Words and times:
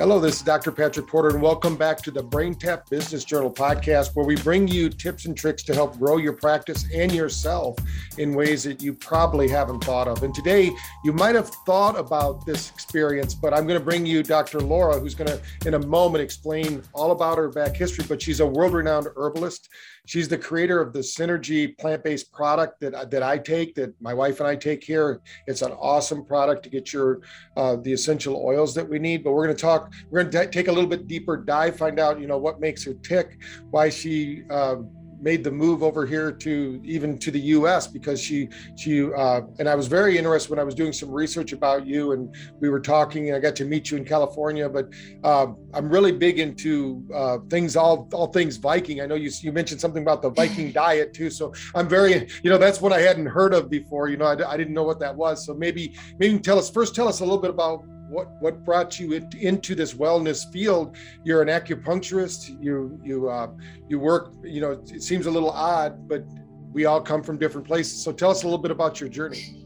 Hello, 0.00 0.18
this 0.18 0.36
is 0.36 0.42
Dr. 0.42 0.72
Patrick 0.72 1.06
Porter, 1.06 1.28
and 1.28 1.42
welcome 1.42 1.76
back 1.76 1.98
to 1.98 2.10
the 2.10 2.24
BrainTap 2.24 2.88
Business 2.88 3.22
Journal 3.22 3.52
podcast, 3.52 4.16
where 4.16 4.24
we 4.24 4.34
bring 4.34 4.66
you 4.66 4.88
tips 4.88 5.26
and 5.26 5.36
tricks 5.36 5.62
to 5.64 5.74
help 5.74 5.98
grow 5.98 6.16
your 6.16 6.32
practice 6.32 6.86
and 6.94 7.12
yourself 7.12 7.76
in 8.16 8.32
ways 8.32 8.64
that 8.64 8.80
you 8.80 8.94
probably 8.94 9.46
haven't 9.46 9.84
thought 9.84 10.08
of. 10.08 10.22
And 10.22 10.34
today, 10.34 10.70
you 11.04 11.12
might 11.12 11.34
have 11.34 11.50
thought 11.66 11.98
about 11.98 12.46
this 12.46 12.70
experience, 12.70 13.34
but 13.34 13.52
I'm 13.52 13.66
going 13.66 13.78
to 13.78 13.84
bring 13.84 14.06
you 14.06 14.22
Dr. 14.22 14.60
Laura, 14.60 14.98
who's 14.98 15.14
going 15.14 15.28
to, 15.28 15.38
in 15.66 15.74
a 15.74 15.86
moment, 15.86 16.24
explain 16.24 16.82
all 16.94 17.10
about 17.10 17.36
her 17.36 17.50
back 17.50 17.76
history. 17.76 18.06
But 18.08 18.22
she's 18.22 18.40
a 18.40 18.46
world 18.46 18.72
renowned 18.72 19.08
herbalist. 19.16 19.68
She's 20.10 20.26
the 20.26 20.36
creator 20.36 20.80
of 20.80 20.92
the 20.92 20.98
Synerchii 20.98 21.78
plant-based 21.78 22.32
product 22.32 22.80
that 22.80 23.12
that 23.12 23.22
I 23.22 23.38
take, 23.38 23.76
that 23.76 23.94
my 24.02 24.12
wife 24.12 24.40
and 24.40 24.48
I 24.48 24.56
take 24.56 24.82
here. 24.82 25.20
It's 25.46 25.62
an 25.62 25.70
awesome 25.70 26.24
product 26.24 26.64
to 26.64 26.68
get 26.68 26.92
your 26.92 27.20
uh, 27.56 27.76
the 27.76 27.92
essential 27.92 28.34
oils 28.44 28.74
that 28.74 28.88
we 28.88 28.98
need. 28.98 29.22
But 29.22 29.34
we're 29.34 29.44
going 29.44 29.56
to 29.56 29.62
talk. 29.62 29.92
We're 30.10 30.24
going 30.24 30.32
to 30.32 30.50
take 30.50 30.66
a 30.66 30.72
little 30.72 30.90
bit 30.90 31.06
deeper 31.06 31.36
dive, 31.36 31.76
find 31.76 32.00
out 32.00 32.20
you 32.20 32.26
know 32.26 32.38
what 32.38 32.58
makes 32.58 32.84
her 32.86 32.94
tick, 32.94 33.38
why 33.70 33.88
she. 33.88 34.42
Um, 34.50 34.90
made 35.20 35.44
the 35.44 35.50
move 35.50 35.82
over 35.82 36.06
here 36.06 36.32
to 36.32 36.80
even 36.84 37.18
to 37.18 37.30
the 37.30 37.40
U.S. 37.56 37.86
because 37.86 38.20
she 38.20 38.48
she 38.76 39.12
uh, 39.12 39.42
and 39.58 39.68
I 39.68 39.74
was 39.74 39.86
very 39.86 40.16
interested 40.18 40.50
when 40.50 40.58
I 40.58 40.64
was 40.64 40.74
doing 40.74 40.92
some 40.92 41.10
research 41.10 41.52
about 41.52 41.86
you 41.86 42.12
and 42.12 42.34
we 42.60 42.68
were 42.70 42.80
talking 42.80 43.28
and 43.28 43.36
I 43.36 43.40
got 43.40 43.56
to 43.56 43.64
meet 43.64 43.90
you 43.90 43.96
in 43.96 44.04
California. 44.04 44.68
But 44.68 44.88
uh, 45.24 45.48
I'm 45.74 45.88
really 45.88 46.12
big 46.12 46.38
into 46.38 47.04
uh, 47.14 47.38
things 47.48 47.76
all 47.76 48.08
all 48.12 48.28
things 48.28 48.56
Viking. 48.56 49.00
I 49.00 49.06
know 49.06 49.14
you 49.14 49.30
you 49.40 49.52
mentioned 49.52 49.80
something 49.80 50.02
about 50.02 50.22
the 50.22 50.30
Viking 50.40 50.72
diet 50.72 51.12
too, 51.14 51.30
so 51.30 51.52
I'm 51.74 51.88
very 51.88 52.28
you 52.42 52.50
know 52.50 52.58
that's 52.58 52.80
what 52.80 52.92
I 52.92 53.00
hadn't 53.00 53.26
heard 53.26 53.54
of 53.54 53.70
before. 53.70 54.08
You 54.08 54.16
know 54.16 54.26
I, 54.26 54.52
I 54.52 54.56
didn't 54.56 54.74
know 54.74 54.84
what 54.84 55.00
that 55.00 55.14
was. 55.14 55.44
So 55.44 55.54
maybe 55.54 55.94
maybe 56.18 56.38
tell 56.38 56.58
us 56.58 56.70
first 56.70 56.94
tell 56.94 57.08
us 57.08 57.20
a 57.20 57.24
little 57.24 57.40
bit 57.40 57.50
about 57.50 57.84
what 58.10 58.28
what 58.40 58.64
brought 58.64 58.98
you 58.98 59.12
into 59.40 59.74
this 59.74 59.94
wellness 59.94 60.50
field? 60.52 60.96
You're 61.24 61.42
an 61.42 61.48
acupuncturist 61.48 62.62
you 62.62 63.00
you 63.04 63.28
uh, 63.28 63.48
you 63.88 63.98
work 63.98 64.34
you 64.42 64.60
know 64.60 64.72
it 64.72 65.02
seems 65.02 65.26
a 65.26 65.30
little 65.30 65.50
odd 65.50 66.08
but 66.08 66.24
we 66.72 66.84
all 66.84 67.00
come 67.00 67.22
from 67.22 67.38
different 67.38 67.66
places. 67.66 68.02
So 68.02 68.12
tell 68.12 68.30
us 68.30 68.42
a 68.42 68.46
little 68.46 68.58
bit 68.58 68.70
about 68.70 69.00
your 69.00 69.08
journey. 69.08 69.64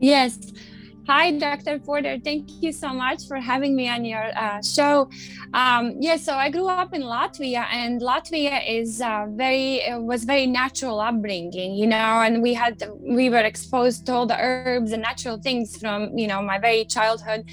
Yes 0.00 0.38
Hi, 1.08 1.36
Dr. 1.36 1.80
Porter. 1.80 2.18
Thank 2.22 2.62
you 2.62 2.70
so 2.70 2.90
much 2.90 3.26
for 3.26 3.38
having 3.38 3.74
me 3.74 3.88
on 3.88 4.04
your 4.04 4.30
uh, 4.38 4.62
show. 4.62 5.10
Um, 5.52 5.96
yeah, 5.98 6.16
so 6.16 6.34
I 6.34 6.48
grew 6.48 6.68
up 6.68 6.94
in 6.94 7.02
Latvia, 7.02 7.66
and 7.72 8.00
Latvia 8.00 8.62
is 8.68 9.00
uh, 9.00 9.26
very 9.30 9.80
was 9.96 10.22
very 10.22 10.46
natural 10.46 11.00
upbringing, 11.00 11.74
you 11.74 11.88
know, 11.88 12.22
and 12.22 12.40
we 12.40 12.54
had 12.54 12.80
we 13.00 13.30
were 13.30 13.44
exposed 13.52 14.06
to 14.06 14.12
all 14.12 14.26
the 14.26 14.38
herbs 14.38 14.92
and 14.92 15.02
natural 15.02 15.38
things 15.38 15.76
from 15.76 16.16
you 16.16 16.28
know 16.28 16.40
my 16.40 16.58
very 16.58 16.84
childhood, 16.84 17.50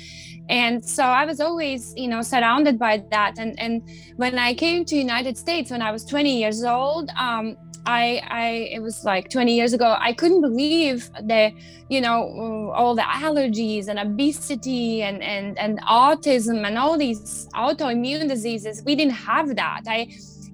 and 0.48 0.86
so 0.86 1.04
I 1.04 1.26
was 1.26 1.40
always 1.40 1.92
you 1.98 2.08
know 2.08 2.22
surrounded 2.22 2.78
by 2.78 3.04
that. 3.10 3.40
And 3.40 3.60
and 3.60 3.82
when 4.18 4.38
I 4.38 4.54
came 4.54 4.86
to 4.86 4.96
United 4.96 5.40
States 5.40 5.72
when 5.72 5.82
I 5.82 5.92
was 5.92 6.06
20 6.06 6.38
years 6.38 6.64
old. 6.64 7.10
Um, 7.18 7.58
I, 7.90 8.22
I 8.44 8.48
it 8.76 8.82
was 8.82 9.04
like 9.04 9.30
20 9.30 9.56
years 9.56 9.74
ago 9.74 9.96
i 10.00 10.14
couldn't 10.14 10.42
believe 10.42 11.10
the 11.32 11.52
you 11.90 12.02
know 12.02 12.72
all 12.80 12.94
the 12.96 13.08
allergies 13.26 13.88
and 13.88 13.98
obesity 13.98 15.02
and 15.02 15.24
and 15.24 15.58
and 15.58 15.82
autism 15.82 16.68
and 16.68 16.78
all 16.78 16.98
these 16.98 17.48
autoimmune 17.56 18.28
diseases 18.28 18.84
we 18.86 18.96
didn't 18.96 19.20
have 19.32 19.56
that. 19.56 19.82
I 19.88 20.00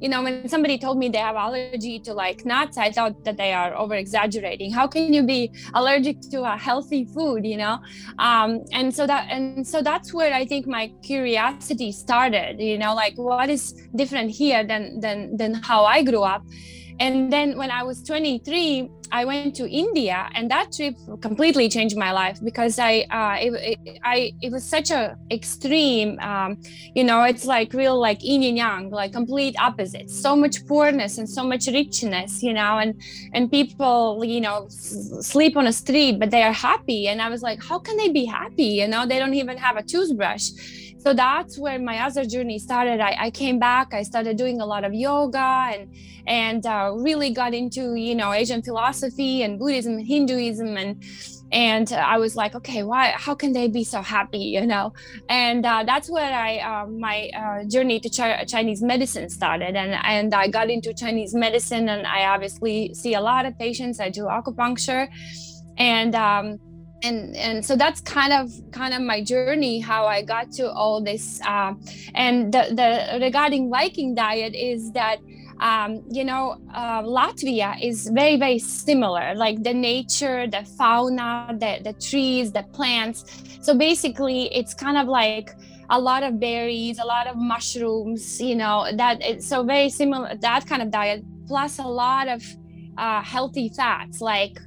you 0.03 0.09
know 0.09 0.22
when 0.23 0.47
somebody 0.53 0.77
told 0.77 0.97
me 0.97 1.08
they 1.09 1.23
have 1.30 1.38
allergy 1.38 2.00
to 2.08 2.14
like 2.14 2.45
nuts 2.45 2.77
i 2.77 2.89
thought 2.92 3.16
that 3.23 3.38
they 3.38 3.52
are 3.53 3.73
over 3.83 3.95
exaggerating 3.95 4.70
how 4.80 4.86
can 4.95 5.14
you 5.17 5.23
be 5.23 5.42
allergic 5.73 6.20
to 6.33 6.44
a 6.44 6.58
healthy 6.58 7.05
food 7.05 7.45
you 7.45 7.58
know? 7.64 7.80
Um, 8.20 8.49
and 8.73 8.94
so 8.94 9.08
that 9.08 9.27
and 9.30 9.66
so 9.66 9.81
that's 9.81 10.14
where 10.14 10.33
i 10.33 10.45
think 10.45 10.67
my 10.67 10.86
curiosity 11.02 11.92
started 11.92 12.59
you 12.59 12.77
know 12.77 12.94
like 12.94 13.16
what 13.16 13.49
is 13.49 13.64
different 13.95 14.31
here 14.31 14.64
than 14.72 14.99
than 14.99 15.38
than 15.38 15.53
how 15.53 15.86
i 15.86 16.03
grew 16.03 16.23
up 16.23 16.44
and 17.00 17.32
then 17.32 17.58
when 17.58 17.72
I 17.72 17.83
was 17.83 18.02
23, 18.04 18.89
I 19.11 19.26
went 19.26 19.56
to 19.58 19.70
India, 19.70 20.30
and 20.33 20.50
that 20.50 20.72
trip 20.72 20.95
completely 21.22 21.70
changed 21.70 21.98
my 21.98 22.11
life 22.11 22.39
because 22.44 22.80
I, 22.80 23.06
uh, 23.11 23.38
it, 23.39 23.80
it, 23.86 24.00
I, 24.04 24.33
it 24.42 24.52
was 24.52 24.64
such 24.64 24.92
a 24.92 25.17
extreme, 25.30 26.20
um, 26.20 26.58
you 26.95 27.04
know, 27.04 27.23
it's 27.23 27.45
like 27.45 27.73
real 27.73 28.00
like 28.00 28.23
yin 28.23 28.44
and 28.44 28.58
yang, 28.58 28.89
like 28.89 29.14
complete 29.14 29.55
opposites. 29.60 30.20
So 30.20 30.36
much 30.36 30.66
poorness 30.66 31.17
and 31.17 31.30
so 31.30 31.44
much 31.44 31.67
richness, 31.67 32.42
you 32.42 32.54
know, 32.54 32.80
and 32.80 33.00
and 33.34 33.52
people, 33.52 34.23
you 34.26 34.42
know, 34.42 34.67
sleep 34.70 35.55
on 35.58 35.67
a 35.67 35.73
street, 35.73 36.20
but 36.20 36.32
they 36.32 36.44
are 36.44 36.54
happy. 36.54 37.08
And 37.08 37.22
I 37.22 37.30
was 37.30 37.42
like, 37.42 37.64
how 37.64 37.80
can 37.80 37.98
they 37.98 38.10
be 38.10 38.26
happy? 38.26 38.80
You 38.82 38.88
know, 38.88 39.05
they 39.05 39.20
don't 39.20 39.34
even 39.36 39.58
have 39.58 39.78
a 39.78 39.84
toothbrush 39.84 40.50
so 41.05 41.14
that's 41.14 41.60
where 41.60 41.77
my 41.77 41.99
other 41.99 42.26
journey 42.26 42.58
started. 42.58 42.99
I, 42.99 43.16
I, 43.20 43.30
came 43.30 43.60
back 43.60 43.93
i 43.93 44.02
started 44.02 44.38
doing 44.38 44.61
a 44.61 44.66
lot 44.66 44.83
of 44.83 44.93
yoga 44.93 45.49
and 45.73 45.93
and 46.26 46.66
uh, 46.66 46.93
really 46.95 47.30
got 47.32 47.54
into 47.54 47.95
you 47.95 48.16
know 48.16 48.32
asian 48.33 48.61
philosophy 48.61 49.43
and 49.43 49.60
buddhism 49.60 49.93
and 49.98 50.08
hinduism 50.08 50.77
and 50.77 51.04
and 51.52 51.92
i 51.92 52.17
was 52.17 52.36
like 52.36 52.55
okay 52.55 52.82
why 52.83 53.14
how 53.17 53.36
can 53.36 53.52
they 53.52 53.67
be 53.67 53.83
so 53.83 54.02
happy 54.02 54.39
you 54.39 54.66
know? 54.66 54.93
And 55.30 55.66
uh, 55.66 55.83
that's 55.83 56.10
where 56.10 56.33
i 56.33 56.58
uh, 56.58 56.88
my 56.88 57.30
journey 57.67 57.99
to 57.99 58.10
Ch- 58.10 58.48
chinese 58.49 58.82
medicine 58.82 59.30
started 59.30 59.76
and 59.76 59.93
and 60.16 60.33
i 60.33 60.48
got 60.48 60.70
into 60.70 60.93
chinese 60.93 61.33
medicine 61.36 61.89
and 61.89 62.08
i 62.08 62.26
obviously 62.26 62.93
see 62.93 63.14
a 63.14 63.22
lot 63.22 63.45
of 63.45 63.58
patients. 63.60 63.99
I 63.99 64.10
do 64.10 64.23
acupuncture 64.23 65.08
and 65.77 66.16
um, 66.16 66.60
and 67.04 67.36
and 67.36 67.66
so 67.66 67.76
that's 67.76 68.02
kind 68.02 68.33
of 68.33 68.50
kind 68.72 68.94
of 68.94 69.02
my 69.02 69.22
journey 69.22 69.80
how 69.80 70.06
i 70.06 70.22
got 70.22 70.52
to 70.52 70.72
all 70.72 71.02
this 71.02 71.42
uh, 71.45 71.73
and 72.14 72.54
the, 72.54 72.67
the 72.72 73.20
regarding 73.20 73.70
viking 73.70 74.16
diet 74.16 74.56
is 74.56 74.92
that 74.94 75.20
um, 75.60 76.04
you 76.10 76.23
know 76.23 76.58
uh, 76.73 77.02
latvia 77.02 77.82
is 77.82 78.10
very 78.14 78.38
very 78.38 78.60
similar 78.60 79.34
like 79.36 79.64
the 79.64 79.73
nature 79.73 80.48
the 80.48 80.64
fauna 80.78 81.55
the, 81.60 81.80
the 81.84 81.94
trees 81.94 82.52
the 82.52 82.64
plants. 82.73 83.26
So 83.61 83.76
basically 83.76 84.54
it's 84.54 84.73
kind 84.73 84.98
of 84.98 85.08
like 85.08 85.55
a 85.89 86.00
lot 86.00 86.23
of 86.23 86.39
berries 86.39 87.00
a 87.00 87.05
lot 87.05 87.28
of 87.28 87.36
mushrooms 87.38 88.42
you 88.42 88.55
know 88.55 88.88
that 88.95 89.22
it's 89.22 89.48
so 89.48 89.64
very 89.64 89.89
similar 89.89 90.36
that 90.36 90.66
kind 90.66 90.82
of 90.82 90.92
diet 90.92 91.23
plus 91.48 91.80
a 91.80 91.84
lot 91.84 92.28
of 92.28 92.44
uh, 92.98 93.22
healthy 93.22 93.70
fats 93.70 94.22
like 94.22 94.60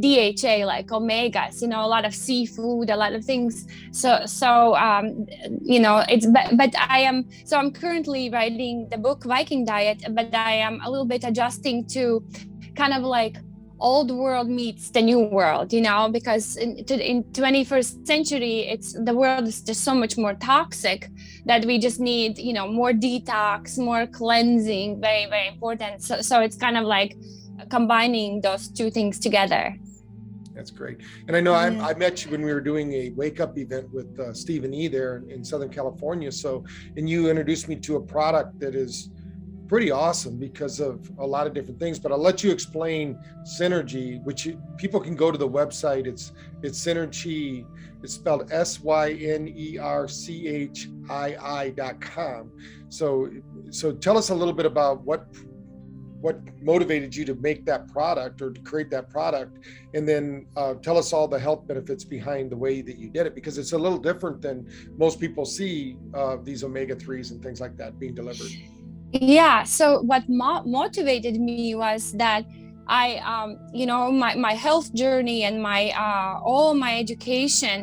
DHA 0.00 0.64
like 0.64 0.88
omegas, 0.88 1.62
you 1.62 1.68
know, 1.68 1.84
a 1.84 1.88
lot 1.88 2.04
of 2.04 2.14
seafood, 2.14 2.90
a 2.90 2.96
lot 2.96 3.12
of 3.12 3.24
things. 3.24 3.66
So, 3.90 4.24
so 4.26 4.76
um, 4.76 5.26
you 5.62 5.80
know, 5.80 6.04
it's 6.08 6.26
but, 6.26 6.56
but 6.56 6.74
I 6.78 7.00
am 7.00 7.28
so 7.44 7.58
I'm 7.58 7.70
currently 7.70 8.30
writing 8.30 8.88
the 8.90 8.98
book 8.98 9.24
Viking 9.24 9.64
Diet, 9.64 10.04
but 10.10 10.34
I 10.34 10.52
am 10.52 10.80
a 10.84 10.90
little 10.90 11.06
bit 11.06 11.24
adjusting 11.24 11.86
to 11.88 12.24
kind 12.76 12.92
of 12.92 13.02
like 13.02 13.36
old 13.78 14.10
world 14.10 14.48
meets 14.48 14.90
the 14.90 15.02
new 15.02 15.20
world 15.20 15.70
you 15.70 15.82
know 15.82 16.08
because 16.10 16.56
in, 16.56 16.78
in 16.78 17.22
21st 17.24 18.06
century 18.06 18.60
it's 18.60 18.94
the 19.04 19.12
world 19.12 19.46
is 19.46 19.60
just 19.60 19.84
so 19.84 19.94
much 19.94 20.16
more 20.16 20.32
toxic 20.34 21.10
that 21.44 21.64
we 21.66 21.78
just 21.78 22.00
need 22.00 22.38
you 22.38 22.54
know 22.54 22.66
more 22.66 22.92
detox 22.92 23.78
more 23.78 24.06
cleansing 24.06 24.98
very 24.98 25.26
very 25.26 25.48
important 25.48 26.02
so, 26.02 26.22
so 26.22 26.40
it's 26.40 26.56
kind 26.56 26.78
of 26.78 26.84
like 26.84 27.16
combining 27.70 28.40
those 28.40 28.68
two 28.68 28.90
things 28.90 29.18
together. 29.18 29.76
That's 30.56 30.70
great. 30.70 31.02
And 31.28 31.36
I 31.36 31.40
know. 31.42 31.52
I, 31.52 31.66
I, 31.66 31.94
met 31.94 32.24
you 32.24 32.30
when 32.30 32.40
we 32.40 32.50
were 32.52 32.62
doing 32.62 32.90
a 32.94 33.10
wake 33.10 33.40
up 33.40 33.58
event 33.58 33.92
with 33.92 34.18
uh, 34.18 34.32
Stephen 34.32 34.72
E 34.72 34.88
there 34.88 35.18
in, 35.18 35.30
in, 35.30 35.44
Southern 35.44 35.68
California. 35.68 36.32
So, 36.32 36.64
and 36.96 37.08
you 37.10 37.28
introduced 37.28 37.68
me 37.68 37.76
to 37.76 37.96
a 37.96 38.00
product 38.00 38.58
that 38.60 38.74
is 38.74 39.10
pretty 39.68 39.90
awesome 39.90 40.38
because 40.38 40.80
of 40.80 41.10
a 41.18 41.26
lot 41.26 41.46
of 41.46 41.52
different 41.52 41.78
things. 41.78 41.98
But 41.98 42.10
I'll 42.10 42.18
let 42.18 42.42
you 42.42 42.50
explain 42.50 43.18
Synerchii, 43.42 44.24
which 44.24 44.46
you, 44.46 44.58
people 44.78 44.98
can 44.98 45.14
go 45.14 45.30
to 45.30 45.36
the 45.36 45.48
website. 45.48 46.06
It's 46.06 46.32
it's 46.62 46.82
Synerchii. 46.82 47.66
It's 48.02 48.14
spelled 48.14 48.50
S 48.50 48.80
Y 48.80 49.12
N 49.12 49.52
E 49.54 49.76
R 49.76 50.08
C 50.08 50.48
H 50.48 50.88
I 51.10 51.36
I 51.36 51.70
dot 51.70 52.00
com. 52.00 52.50
So, 52.88 53.30
so 53.70 53.92
tell 53.92 54.16
us 54.16 54.30
a 54.30 54.34
little 54.34 54.54
bit 54.54 54.64
about 54.64 55.02
what 55.02 55.26
what 56.26 56.40
motivated 56.60 57.14
you 57.14 57.24
to 57.24 57.36
make 57.36 57.64
that 57.64 57.86
product 57.86 58.42
or 58.42 58.50
to 58.50 58.60
create 58.62 58.90
that 58.90 59.08
product? 59.08 59.52
And 59.94 60.08
then 60.10 60.24
uh, 60.56 60.74
tell 60.86 60.98
us 60.98 61.12
all 61.12 61.28
the 61.28 61.38
health 61.38 61.62
benefits 61.68 62.04
behind 62.04 62.50
the 62.50 62.56
way 62.56 62.82
that 62.82 62.96
you 62.98 63.08
did 63.10 63.24
it 63.28 63.34
because 63.36 63.58
it's 63.58 63.74
a 63.78 63.78
little 63.78 64.02
different 64.10 64.42
than 64.42 64.56
most 65.04 65.20
people 65.20 65.44
see 65.44 65.96
uh, 66.14 66.36
these 66.42 66.64
omega-3s 66.64 67.30
and 67.30 67.40
things 67.40 67.60
like 67.60 67.76
that 67.76 68.00
being 68.00 68.14
delivered. 68.22 68.50
Yeah 69.12 69.62
so 69.62 70.02
what 70.02 70.24
mo- 70.28 70.64
motivated 70.64 71.40
me 71.40 71.74
was 71.76 72.12
that 72.24 72.42
i 72.88 73.06
um, 73.32 73.48
you 73.72 73.86
know 73.86 74.10
my, 74.10 74.34
my 74.34 74.54
health 74.66 74.92
journey 74.94 75.44
and 75.44 75.62
my 75.70 75.80
uh, 76.04 76.32
all 76.50 76.74
my 76.74 76.98
education 77.04 77.76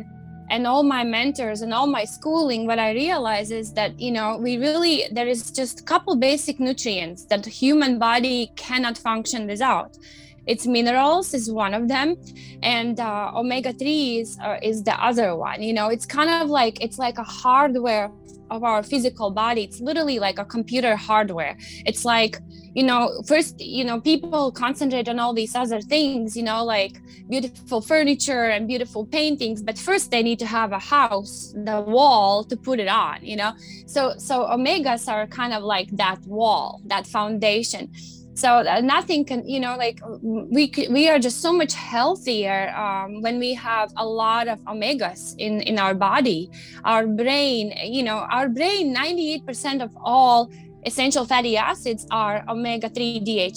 and 0.50 0.68
all 0.68 0.84
my 0.84 1.04
mentors 1.04 1.62
and 1.62 1.74
all 1.74 1.88
my 1.88 2.04
schooling 2.04 2.66
what 2.66 2.80
i 2.80 2.92
realize 2.92 3.52
is 3.52 3.74
that 3.74 4.00
you 4.00 4.12
know 4.12 4.38
we 4.38 4.58
really 4.58 5.04
there 5.12 5.28
is 5.28 5.52
just 5.52 5.82
a 5.82 5.84
couple 5.84 6.16
basic 6.16 6.60
nutrients 6.60 7.26
that 7.26 7.44
the 7.44 7.50
human 7.50 7.98
body 7.98 8.52
cannot 8.56 8.98
function 8.98 9.48
without 9.48 9.98
it's 10.46 10.66
minerals 10.68 11.34
is 11.34 11.52
one 11.52 11.74
of 11.74 11.88
them 11.88 12.16
and 12.62 13.00
uh, 13.00 13.32
omega 13.36 13.74
3 13.74 14.20
is, 14.20 14.38
uh, 14.44 14.58
is 14.62 14.84
the 14.84 14.96
other 15.04 15.36
one 15.36 15.62
you 15.62 15.74
know? 15.74 15.90
It's 15.90 16.06
kind 16.06 16.30
of 16.30 16.50
like 16.50 16.82
it's 16.82 16.98
like 16.98 17.18
a 17.18 17.24
hardware 17.24 18.12
of 18.54 18.64
our 18.64 18.84
physical 18.84 19.32
body. 19.32 19.64
It's 19.64 19.80
literally 19.80 20.20
like 20.20 20.38
a 20.38 20.46
computer 20.46 20.96
hardware. 20.96 21.58
It's 21.86 22.06
like 22.06 22.38
you 22.76 22.84
know 22.84 23.22
first 23.28 23.60
you 23.60 23.86
know 23.86 24.02
people 24.02 24.52
concentrate 24.52 25.08
on 25.08 25.20
all 25.20 25.32
these 25.32 25.54
other 25.54 25.80
things 25.80 26.36
you 26.36 26.42
know 26.42 26.64
like 26.64 27.00
beautiful 27.30 27.82
furniture 27.82 28.46
and 28.46 28.68
beautiful 28.68 29.06
paintings 29.06 29.62
but 29.62 29.78
first 29.78 30.10
they 30.10 30.24
need 30.24 30.40
to 30.40 30.48
have 30.48 30.72
a 30.72 30.80
house 30.80 31.54
the 31.66 31.82
wall 31.82 32.44
to 32.44 32.58
put 32.58 32.80
it 32.80 32.88
on 32.88 33.24
you 33.24 33.36
know? 33.36 33.54
So 33.86 34.16
so 34.18 34.46
omegas 34.46 35.08
are 35.08 35.28
kind 35.28 35.54
of 35.54 35.62
like 35.64 35.90
that 35.98 36.20
wall 36.26 36.82
that 36.86 37.06
foundation 37.06 37.92
so 38.36 38.50
uh, 38.58 38.82
nothing 38.82 39.26
can 39.26 39.48
you 39.48 39.60
know 39.60 39.76
like 39.78 40.00
we 40.22 40.72
we 40.90 41.08
are 41.10 41.20
just 41.20 41.42
so 41.42 41.54
much 41.54 41.74
healthier 41.74 42.74
um, 42.76 43.22
when 43.22 43.38
we 43.40 43.54
have 43.54 43.92
a 43.98 44.06
lot 44.06 44.48
of 44.48 44.60
omegas 44.62 45.36
in 45.38 45.62
in 45.62 45.78
our 45.80 45.94
body. 45.94 46.50
Our 46.84 47.06
brain 47.08 47.74
you 47.86 48.04
know 48.04 48.20
our 48.30 48.50
brain 48.50 48.96
98% 48.96 49.84
of 49.84 49.92
all 50.04 50.52
essential 50.86 51.26
fatty 51.26 51.56
acids 51.58 52.06
are 52.12 52.44
omega-3 52.50 53.24
dha 53.24 53.48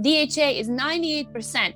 dha 0.00 0.58
is 0.60 0.68
98% 0.68 1.72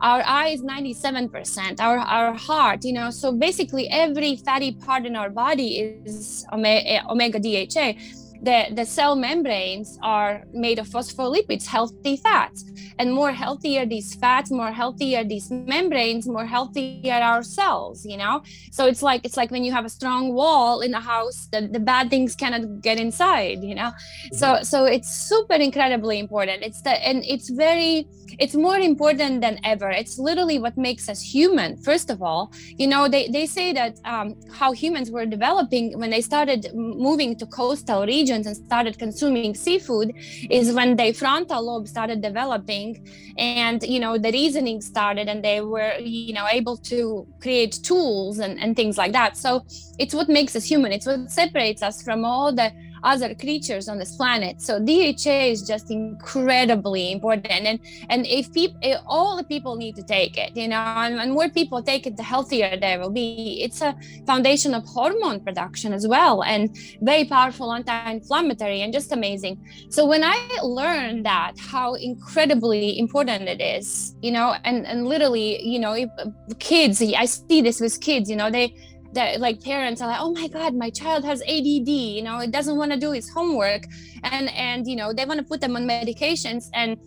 our 0.00 0.22
eye 0.24 0.48
is 0.48 0.62
97% 0.62 1.80
our 1.80 1.98
our 1.98 2.32
heart 2.34 2.84
you 2.84 2.92
know 2.92 3.10
so 3.10 3.32
basically 3.32 3.88
every 3.88 4.36
fatty 4.36 4.72
part 4.72 5.06
in 5.06 5.16
our 5.16 5.28
body 5.28 5.68
is 5.80 6.46
omega 6.52 7.40
dha 7.40 7.96
the, 8.42 8.66
the 8.72 8.84
cell 8.84 9.16
membranes 9.16 9.98
are 10.02 10.44
made 10.52 10.78
of 10.78 10.86
phospholipids, 10.88 11.66
healthy 11.66 12.16
fats. 12.16 12.64
And 13.00 13.12
more 13.12 13.32
healthier 13.32 13.86
these 13.86 14.14
fats, 14.14 14.50
more 14.50 14.72
healthier 14.72 15.22
these 15.22 15.50
membranes, 15.50 16.26
more 16.26 16.46
healthier 16.46 17.14
our 17.14 17.42
cells, 17.42 18.04
you 18.04 18.16
know? 18.16 18.42
So 18.72 18.86
it's 18.86 19.02
like 19.02 19.24
it's 19.24 19.36
like 19.36 19.50
when 19.50 19.64
you 19.64 19.72
have 19.72 19.84
a 19.84 19.88
strong 19.88 20.34
wall 20.34 20.80
in 20.80 20.94
a 20.94 21.00
house, 21.00 21.48
the, 21.52 21.68
the 21.68 21.78
bad 21.78 22.10
things 22.10 22.34
cannot 22.34 22.80
get 22.80 22.98
inside, 22.98 23.62
you 23.62 23.74
know? 23.74 23.92
So 24.32 24.46
mm-hmm. 24.46 24.64
so 24.64 24.84
it's 24.84 25.08
super 25.08 25.54
incredibly 25.54 26.18
important. 26.18 26.64
It's 26.64 26.82
the 26.82 26.90
and 27.06 27.24
it's 27.24 27.50
very 27.50 28.08
it's 28.38 28.54
more 28.54 28.78
important 28.78 29.40
than 29.40 29.58
ever. 29.64 29.90
It's 29.90 30.18
literally 30.18 30.58
what 30.58 30.76
makes 30.76 31.08
us 31.08 31.20
human, 31.20 31.76
first 31.78 32.10
of 32.10 32.22
all. 32.22 32.52
You 32.76 32.86
know, 32.86 33.08
they, 33.08 33.28
they 33.28 33.46
say 33.46 33.72
that 33.72 33.98
um, 34.04 34.34
how 34.52 34.72
humans 34.72 35.10
were 35.10 35.26
developing 35.26 35.98
when 35.98 36.10
they 36.10 36.20
started 36.20 36.68
moving 36.74 37.36
to 37.36 37.46
coastal 37.46 38.06
regions 38.06 38.46
and 38.46 38.56
started 38.56 38.98
consuming 38.98 39.54
seafood 39.54 40.12
is 40.50 40.72
when 40.72 40.96
their 40.96 41.12
frontal 41.12 41.62
lobe 41.62 41.88
started 41.88 42.20
developing 42.22 43.06
and 43.38 43.82
you 43.82 44.00
know 44.00 44.18
the 44.18 44.32
reasoning 44.32 44.80
started 44.80 45.28
and 45.28 45.44
they 45.44 45.60
were 45.60 45.92
you 45.98 46.32
know 46.32 46.46
able 46.50 46.76
to 46.76 47.26
create 47.40 47.72
tools 47.82 48.38
and, 48.38 48.58
and 48.58 48.76
things 48.76 48.98
like 48.98 49.12
that 49.12 49.36
so 49.36 49.64
it's 49.98 50.14
what 50.14 50.28
makes 50.28 50.56
us 50.56 50.64
human 50.64 50.92
it's 50.92 51.06
what 51.06 51.30
separates 51.30 51.82
us 51.82 52.02
from 52.02 52.24
all 52.24 52.52
the 52.52 52.72
other 53.02 53.34
creatures 53.34 53.88
on 53.88 53.98
this 53.98 54.16
planet. 54.16 54.60
So 54.60 54.78
DHA 54.78 55.50
is 55.54 55.62
just 55.62 55.90
incredibly 55.90 57.12
important, 57.12 57.64
and 57.70 57.80
and 58.08 58.26
if 58.26 58.52
people, 58.52 58.78
eh, 58.82 58.96
all 59.06 59.36
the 59.36 59.44
people 59.44 59.76
need 59.76 59.96
to 59.96 60.02
take 60.02 60.36
it, 60.38 60.56
you 60.56 60.68
know, 60.68 60.76
and, 60.76 61.20
and 61.20 61.32
more 61.32 61.48
people 61.48 61.82
take 61.82 62.06
it, 62.06 62.16
the 62.16 62.22
healthier 62.22 62.76
they 62.76 62.98
will 62.98 63.10
be. 63.10 63.60
It's 63.62 63.80
a 63.80 63.94
foundation 64.26 64.74
of 64.74 64.84
hormone 64.84 65.40
production 65.40 65.92
as 65.92 66.06
well, 66.06 66.42
and 66.42 66.76
very 67.00 67.24
powerful 67.24 67.72
anti-inflammatory, 67.72 68.82
and 68.82 68.92
just 68.92 69.12
amazing. 69.12 69.58
So 69.90 70.06
when 70.06 70.22
I 70.24 70.38
learned 70.62 71.26
that, 71.26 71.52
how 71.58 71.94
incredibly 71.94 72.98
important 72.98 73.48
it 73.48 73.60
is, 73.60 74.14
you 74.22 74.32
know, 74.32 74.56
and 74.64 74.86
and 74.86 75.06
literally, 75.06 75.62
you 75.62 75.78
know, 75.78 75.92
if, 75.92 76.10
kids, 76.58 77.02
I 77.02 77.24
see 77.24 77.60
this 77.62 77.80
with 77.80 78.00
kids, 78.00 78.30
you 78.30 78.36
know, 78.36 78.50
they 78.50 78.74
that 79.12 79.40
like 79.40 79.62
parents 79.62 80.00
are 80.00 80.08
like 80.08 80.20
oh 80.20 80.32
my 80.32 80.48
god 80.48 80.74
my 80.74 80.90
child 80.90 81.24
has 81.24 81.40
add 81.42 81.66
you 81.66 82.22
know 82.22 82.38
it 82.38 82.50
doesn't 82.50 82.76
want 82.76 82.92
to 82.92 82.98
do 82.98 83.12
his 83.12 83.28
homework. 83.30 83.84
And 84.24 84.50
and 84.50 84.86
you 84.86 84.96
know 84.96 85.12
they 85.12 85.24
want 85.24 85.38
to 85.38 85.46
put 85.46 85.60
them 85.60 85.76
on 85.76 85.84
medications 85.84 86.64
and 86.74 86.98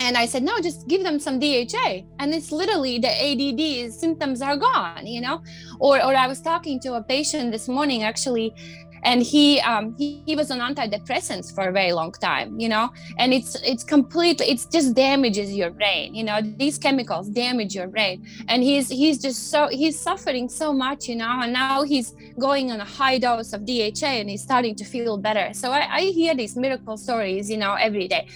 and 0.00 0.16
i 0.16 0.26
said 0.26 0.42
no 0.42 0.60
just 0.60 0.86
give 0.88 1.02
them 1.02 1.18
some 1.18 1.38
dha 1.40 2.04
and 2.18 2.34
it's 2.34 2.52
literally 2.52 2.98
the 2.98 3.08
add 3.08 3.92
symptoms 3.92 4.42
are 4.42 4.56
gone 4.56 5.06
you 5.06 5.20
know? 5.20 5.42
Or 5.80 6.02
or 6.04 6.14
i 6.14 6.26
was 6.26 6.40
talking 6.40 6.80
to 6.80 6.94
a 6.94 7.02
patient 7.02 7.52
this 7.52 7.68
morning 7.68 8.02
actually 8.02 8.54
and 9.02 9.22
he 9.22 9.60
um 9.60 9.94
he, 9.96 10.22
he 10.26 10.36
was 10.36 10.50
on 10.50 10.58
antidepressants 10.58 11.54
for 11.54 11.68
a 11.68 11.72
very 11.72 11.92
long 11.92 12.12
time 12.12 12.58
you 12.58 12.68
know? 12.68 12.90
And 13.18 13.32
it's 13.32 13.54
it's 13.62 13.84
completely 13.84 14.46
it's 14.46 14.66
just 14.66 14.94
damages 14.94 15.54
your 15.54 15.70
brain 15.70 16.14
you 16.14 16.24
know? 16.24 16.40
These 16.42 16.78
chemicals 16.78 17.28
damage 17.28 17.74
your 17.74 17.88
brain. 17.88 18.26
And 18.48 18.62
he's 18.62 18.88
he's 18.88 19.18
just 19.18 19.50
so 19.50 19.68
he's 19.68 19.98
suffering 19.98 20.48
so 20.48 20.72
much 20.72 21.08
you 21.08 21.16
know? 21.16 21.40
And 21.42 21.52
now 21.52 21.82
he's 21.82 22.14
going 22.38 22.70
on 22.70 22.80
a 22.80 22.84
high 22.84 23.18
dose 23.18 23.52
of 23.52 23.64
dha 23.64 23.92
and 24.02 24.30
he's 24.30 24.42
starting 24.42 24.74
to 24.76 24.84
feel 24.84 25.16
better. 25.16 25.52
So 25.52 25.70
i, 25.70 25.96
I 25.96 26.00
hear 26.02 26.34
these 26.34 26.56
miracle 26.56 26.96
stories 26.96 27.50
you 27.50 27.56
know 27.56 27.74
every 27.74 28.08
day. 28.08 28.28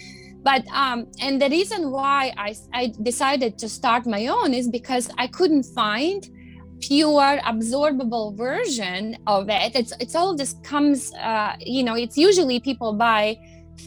But 0.43 0.67
um 0.69 1.06
and 1.20 1.41
the 1.41 1.49
reason 1.49 1.91
why 1.91 2.32
i 2.37 2.55
i 2.73 2.93
decided 3.03 3.59
to 3.59 3.69
start 3.69 4.06
my 4.06 4.26
own 4.26 4.55
is 4.55 4.69
because 4.69 5.11
i 5.19 5.26
couldn't 5.26 5.64
find 5.64 6.29
pure 6.82 7.38
absorbable 7.52 8.37
version 8.37 9.17
of 9.26 9.49
it 9.49 9.75
it's 9.75 9.93
it's 10.00 10.14
all 10.14 10.37
this 10.37 10.55
comes 10.62 11.12
uh, 11.14 11.55
you 11.61 11.82
know 11.82 11.94
it's 11.94 12.19
usually 12.19 12.58
people 12.61 12.93
buy 12.93 13.38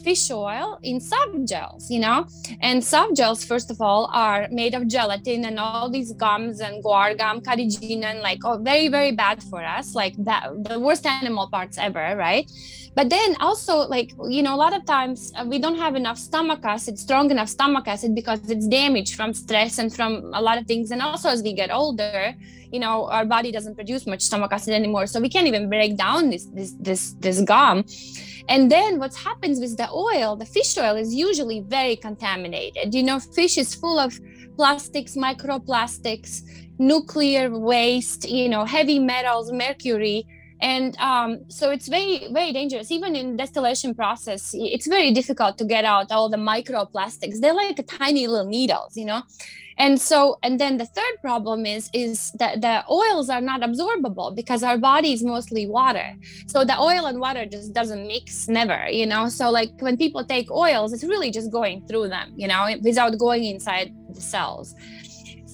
fish 0.04 0.30
oil 0.30 0.78
in 0.82 1.00
soft 1.00 1.44
gels 1.44 1.90
you 1.90 2.00
know? 2.00 2.26
And 2.60 2.82
soft 2.82 3.16
gels 3.16 3.44
first 3.44 3.70
of 3.70 3.80
all 3.80 4.10
are 4.12 4.48
made 4.50 4.74
of 4.74 4.86
gelatin 4.88 5.44
and 5.44 5.58
all 5.58 5.88
these 5.88 6.12
gums 6.12 6.60
and 6.60 6.82
guar 6.82 7.16
gum 7.16 7.40
carrageenan 7.40 8.22
like 8.22 8.40
oh 8.44 8.58
very 8.58 8.88
very 8.88 9.12
bad 9.12 9.42
for 9.42 9.62
us 9.64 9.94
like 9.94 10.14
that 10.18 10.50
the 10.64 10.78
worst 10.78 11.06
animal 11.06 11.48
parts 11.48 11.78
ever 11.78 12.16
right? 12.16 12.50
But 12.94 13.10
then 13.10 13.36
also 13.40 13.86
like 13.96 14.12
you 14.28 14.42
know 14.42 14.54
a 14.54 14.60
lot 14.64 14.74
of 14.74 14.84
times 14.86 15.32
uh, 15.36 15.44
we 15.46 15.58
don't 15.58 15.76
have 15.76 15.96
enough 15.96 16.18
stomach 16.18 16.60
acid 16.64 16.98
strong 16.98 17.30
enough 17.30 17.48
stomach 17.48 17.86
acid 17.86 18.14
because 18.14 18.40
it's 18.50 18.66
damaged 18.66 19.14
from 19.16 19.34
stress 19.34 19.78
and 19.78 19.94
from 19.94 20.32
a 20.34 20.40
lot 20.40 20.56
of 20.58 20.66
things. 20.66 20.90
And 20.90 21.02
also 21.02 21.28
as 21.28 21.42
we 21.42 21.52
get 21.52 21.70
older 21.70 22.34
you 22.72 22.80
know 22.80 23.08
our 23.10 23.24
body 23.24 23.50
doesn't 23.52 23.74
produce 23.74 24.06
much 24.06 24.22
stomach 24.22 24.52
acid 24.52 24.74
anymore 24.74 25.06
so 25.06 25.20
we 25.20 25.28
can't 25.28 25.46
even 25.46 25.68
break 25.68 25.96
down 25.96 26.30
this 26.30 26.46
this 26.46 26.72
this 26.80 27.14
this 27.20 27.40
gum. 27.42 27.84
And 28.48 28.70
then 28.70 29.00
what 29.00 29.12
happens 29.14 29.58
with 29.58 29.76
the 29.76 29.90
oil 29.90 30.36
the 30.36 30.46
fish 30.46 30.76
oil 30.78 30.96
is 30.96 31.14
usually 31.14 31.60
very 31.60 31.96
contaminated. 31.96 32.94
You 32.94 33.02
know 33.02 33.18
fish 33.18 33.58
is 33.58 33.74
full 33.74 33.98
of 33.98 34.18
plastics 34.56 35.16
microplastics 35.16 36.42
nuclear 36.78 37.56
waste 37.58 38.28
you 38.28 38.48
know 38.48 38.64
heavy 38.64 38.98
metals 38.98 39.50
mercury 39.52 40.26
and 40.60 40.96
um, 40.98 41.40
so 41.48 41.70
it's 41.70 41.88
very 41.88 42.28
very 42.32 42.52
dangerous. 42.52 42.90
Even 42.90 43.14
in 43.14 43.36
distillation 43.36 43.94
process 43.94 44.54
it's 44.54 44.86
very 44.86 45.12
difficult 45.12 45.58
to 45.58 45.64
get 45.64 45.84
out 45.84 46.10
all 46.10 46.28
the 46.28 46.36
microplastics. 46.36 47.40
They're 47.40 47.54
like 47.54 47.84
tiny 47.86 48.26
little 48.26 48.46
needles 48.46 48.96
you 48.96 49.04
know? 49.04 49.22
And 49.78 50.00
so 50.00 50.38
and 50.42 50.58
then 50.58 50.78
the 50.78 50.86
third 50.86 51.20
problem 51.20 51.66
is 51.66 51.90
is 51.92 52.32
that 52.38 52.62
the 52.62 52.84
oils 52.90 53.28
are 53.28 53.42
not 53.42 53.60
absorbable 53.60 54.34
because 54.34 54.62
our 54.62 54.78
body 54.78 55.12
is 55.12 55.22
mostly 55.22 55.66
water. 55.66 56.14
So 56.46 56.64
the 56.64 56.78
oil 56.80 57.04
and 57.06 57.20
water 57.20 57.44
just 57.44 57.74
doesn't 57.74 58.06
mix 58.06 58.48
never 58.48 58.88
you 58.88 59.06
know? 59.06 59.28
So 59.28 59.50
like 59.50 59.70
when 59.80 59.96
people 59.98 60.24
take 60.24 60.50
oils 60.50 60.92
it's 60.94 61.04
really 61.04 61.30
just 61.30 61.52
going 61.52 61.86
through 61.86 62.08
them 62.08 62.32
you 62.36 62.48
know 62.48 62.74
without 62.82 63.18
going 63.18 63.44
inside 63.44 63.94
the 64.08 64.20
cells 64.22 64.74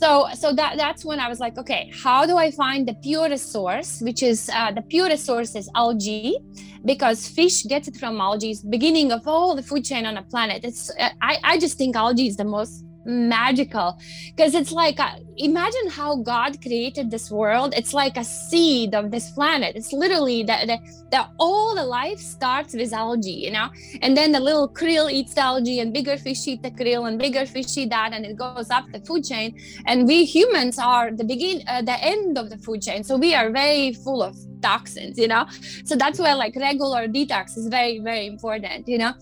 so 0.02 0.26
so 0.34 0.52
that 0.52 0.76
that's 0.76 1.04
when 1.04 1.18
i 1.20 1.28
was 1.28 1.40
like 1.44 1.56
okay 1.62 1.82
how 2.04 2.20
do 2.30 2.36
i 2.36 2.50
find 2.50 2.88
the 2.90 2.96
purest 3.08 3.52
source 3.52 4.00
which 4.00 4.20
is 4.22 4.50
uh, 4.52 4.70
the 4.78 4.82
purest 4.82 5.24
source 5.24 5.54
is 5.54 5.68
algae 5.74 6.38
because 6.84 7.28
fish 7.28 7.64
gets 7.64 7.88
it 7.88 7.96
from 7.96 8.20
algae 8.20 8.50
it's 8.50 8.62
beginning 8.62 9.12
of 9.12 9.26
all 9.26 9.54
the 9.54 9.62
food 9.62 9.84
chain 9.84 10.04
on 10.06 10.14
the 10.14 10.22
planet. 10.22 10.64
It's 10.64 10.90
uh, 10.98 11.10
I, 11.20 11.38
I 11.44 11.58
just 11.58 11.78
think 11.78 11.96
algae 11.96 12.26
is 12.26 12.36
the 12.36 12.44
most 12.44 12.84
magical. 13.04 13.98
Because 14.34 14.54
it's 14.54 14.72
like 14.72 14.98
uh, 15.00 15.16
imagine 15.36 15.88
how 15.88 16.16
god 16.16 16.60
created 16.62 17.10
this 17.10 17.30
world. 17.30 17.74
It's 17.76 17.92
like 17.92 18.16
a 18.16 18.24
seed 18.24 18.94
of 18.94 19.10
this 19.10 19.30
planet. 19.32 19.76
It's 19.76 19.92
literally 19.92 20.42
that 20.44 20.66
the, 21.10 21.26
all 21.38 21.74
the 21.74 21.84
life 21.84 22.18
starts 22.18 22.74
with 22.74 22.92
algae 22.92 23.32
you 23.32 23.50
know? 23.50 23.68
And 24.00 24.16
then 24.16 24.32
the 24.32 24.40
little 24.40 24.68
krill 24.68 25.10
eats 25.10 25.36
algae 25.36 25.80
and 25.80 25.92
bigger 25.92 26.16
fish 26.16 26.46
eat 26.46 26.62
the 26.62 26.70
krill 26.70 27.08
and 27.08 27.18
bigger 27.18 27.46
fish 27.46 27.76
eat 27.76 27.90
that 27.90 28.12
and 28.12 28.24
it 28.24 28.36
goes 28.36 28.70
up 28.70 28.84
the 28.92 29.00
food 29.00 29.24
chain. 29.24 29.58
And 29.86 30.06
we 30.06 30.24
humans 30.24 30.78
are 30.78 31.10
the 31.10 31.24
begin 31.24 31.62
uh, 31.68 31.82
the 31.82 32.02
end 32.02 32.38
of 32.38 32.50
the 32.50 32.58
food 32.58 32.82
chain. 32.82 33.04
So 33.04 33.16
we 33.16 33.34
are 33.34 33.50
very 33.50 33.92
full 33.92 34.22
of 34.22 34.36
toxins 34.62 35.18
you 35.18 35.28
know? 35.28 35.46
So 35.84 35.96
that's 35.96 36.18
where 36.18 36.36
like 36.36 36.54
regular 36.56 37.08
detox 37.08 37.56
is 37.56 37.66
very 37.68 37.98
very 37.98 38.26
important 38.26 38.88
you 38.88 38.98
know? 38.98 39.12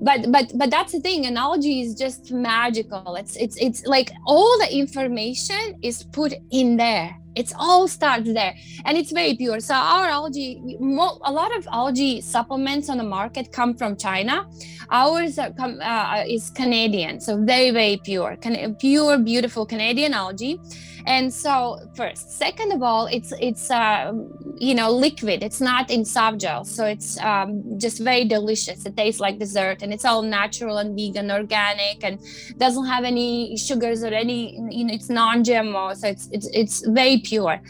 But 0.00 0.32
but 0.32 0.52
but 0.56 0.70
that's 0.70 0.92
the 0.92 1.00
thing 1.00 1.26
analogy 1.26 1.82
is 1.82 1.94
just 1.94 2.32
magical. 2.32 3.16
It's 3.16 3.36
it's 3.36 3.56
it's 3.60 3.84
like 3.84 4.10
all 4.26 4.58
the 4.58 4.74
information 4.74 5.78
is 5.82 6.04
put 6.04 6.32
in 6.50 6.76
there. 6.76 7.16
It's 7.36 7.52
all 7.56 7.86
starts 7.86 8.32
there 8.32 8.54
and 8.86 8.98
it's 8.98 9.12
very 9.12 9.34
pure. 9.36 9.60
So 9.60 9.74
our 9.74 10.06
algae 10.06 10.60
a 10.80 11.32
lot 11.32 11.56
of 11.56 11.68
algae 11.72 12.20
supplements 12.20 12.88
on 12.88 12.98
the 12.98 13.04
market 13.04 13.52
come 13.52 13.76
from 13.76 13.96
china. 13.96 14.46
Ours 14.90 15.38
come, 15.56 15.78
uh, 15.82 16.24
is 16.26 16.50
canadian 16.50 17.20
so 17.20 17.42
very 17.44 17.70
very 17.70 18.00
pure. 18.02 18.36
Can- 18.36 18.74
pure 18.76 19.18
beautiful 19.18 19.64
canadian 19.66 20.14
algae 20.14 20.58
and 21.06 21.32
so 21.32 21.78
first 21.94 22.38
second 22.38 22.72
of 22.72 22.82
all 22.82 23.06
it's 23.06 23.32
it's 23.40 23.70
uh, 23.70 24.12
you 24.60 24.74
know 24.74 24.90
liquid. 24.90 25.42
It's 25.42 25.60
not 25.60 25.90
in 25.90 26.04
soft 26.04 26.38
gel. 26.38 26.64
So 26.64 26.84
it's 26.84 27.18
um, 27.20 27.78
just 27.78 27.98
very 27.98 28.24
delicious. 28.26 28.84
It 28.84 28.96
tastes 28.96 29.20
like 29.20 29.38
dessert 29.38 29.82
and 29.82 29.92
it's 29.92 30.04
all 30.04 30.22
natural 30.22 30.78
and 30.78 30.94
vegan 30.94 31.30
organic 31.30 32.04
and 32.04 32.20
doesn't 32.58 32.86
have 32.86 33.04
any 33.04 33.56
sugars 33.56 34.04
or 34.04 34.12
any 34.24 34.56
you 34.70 34.84
know 34.84 34.94
it's 34.94 35.08
non-gmo 35.08 35.96
so 35.96 36.06
it's 36.08 36.28
it's, 36.30 36.48
it's 36.52 36.86
very 36.88 37.18
pure. 37.18 37.60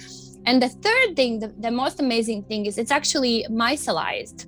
And 0.47 0.61
the 0.61 0.69
third 0.69 1.17
thing 1.17 1.39
the, 1.39 1.49
the 1.59 1.71
most 1.71 2.01
amazing 2.01 2.43
thing 2.45 2.67
is 2.67 2.77
it's 2.77 2.91
actually 2.91 3.47
micellized 3.51 4.47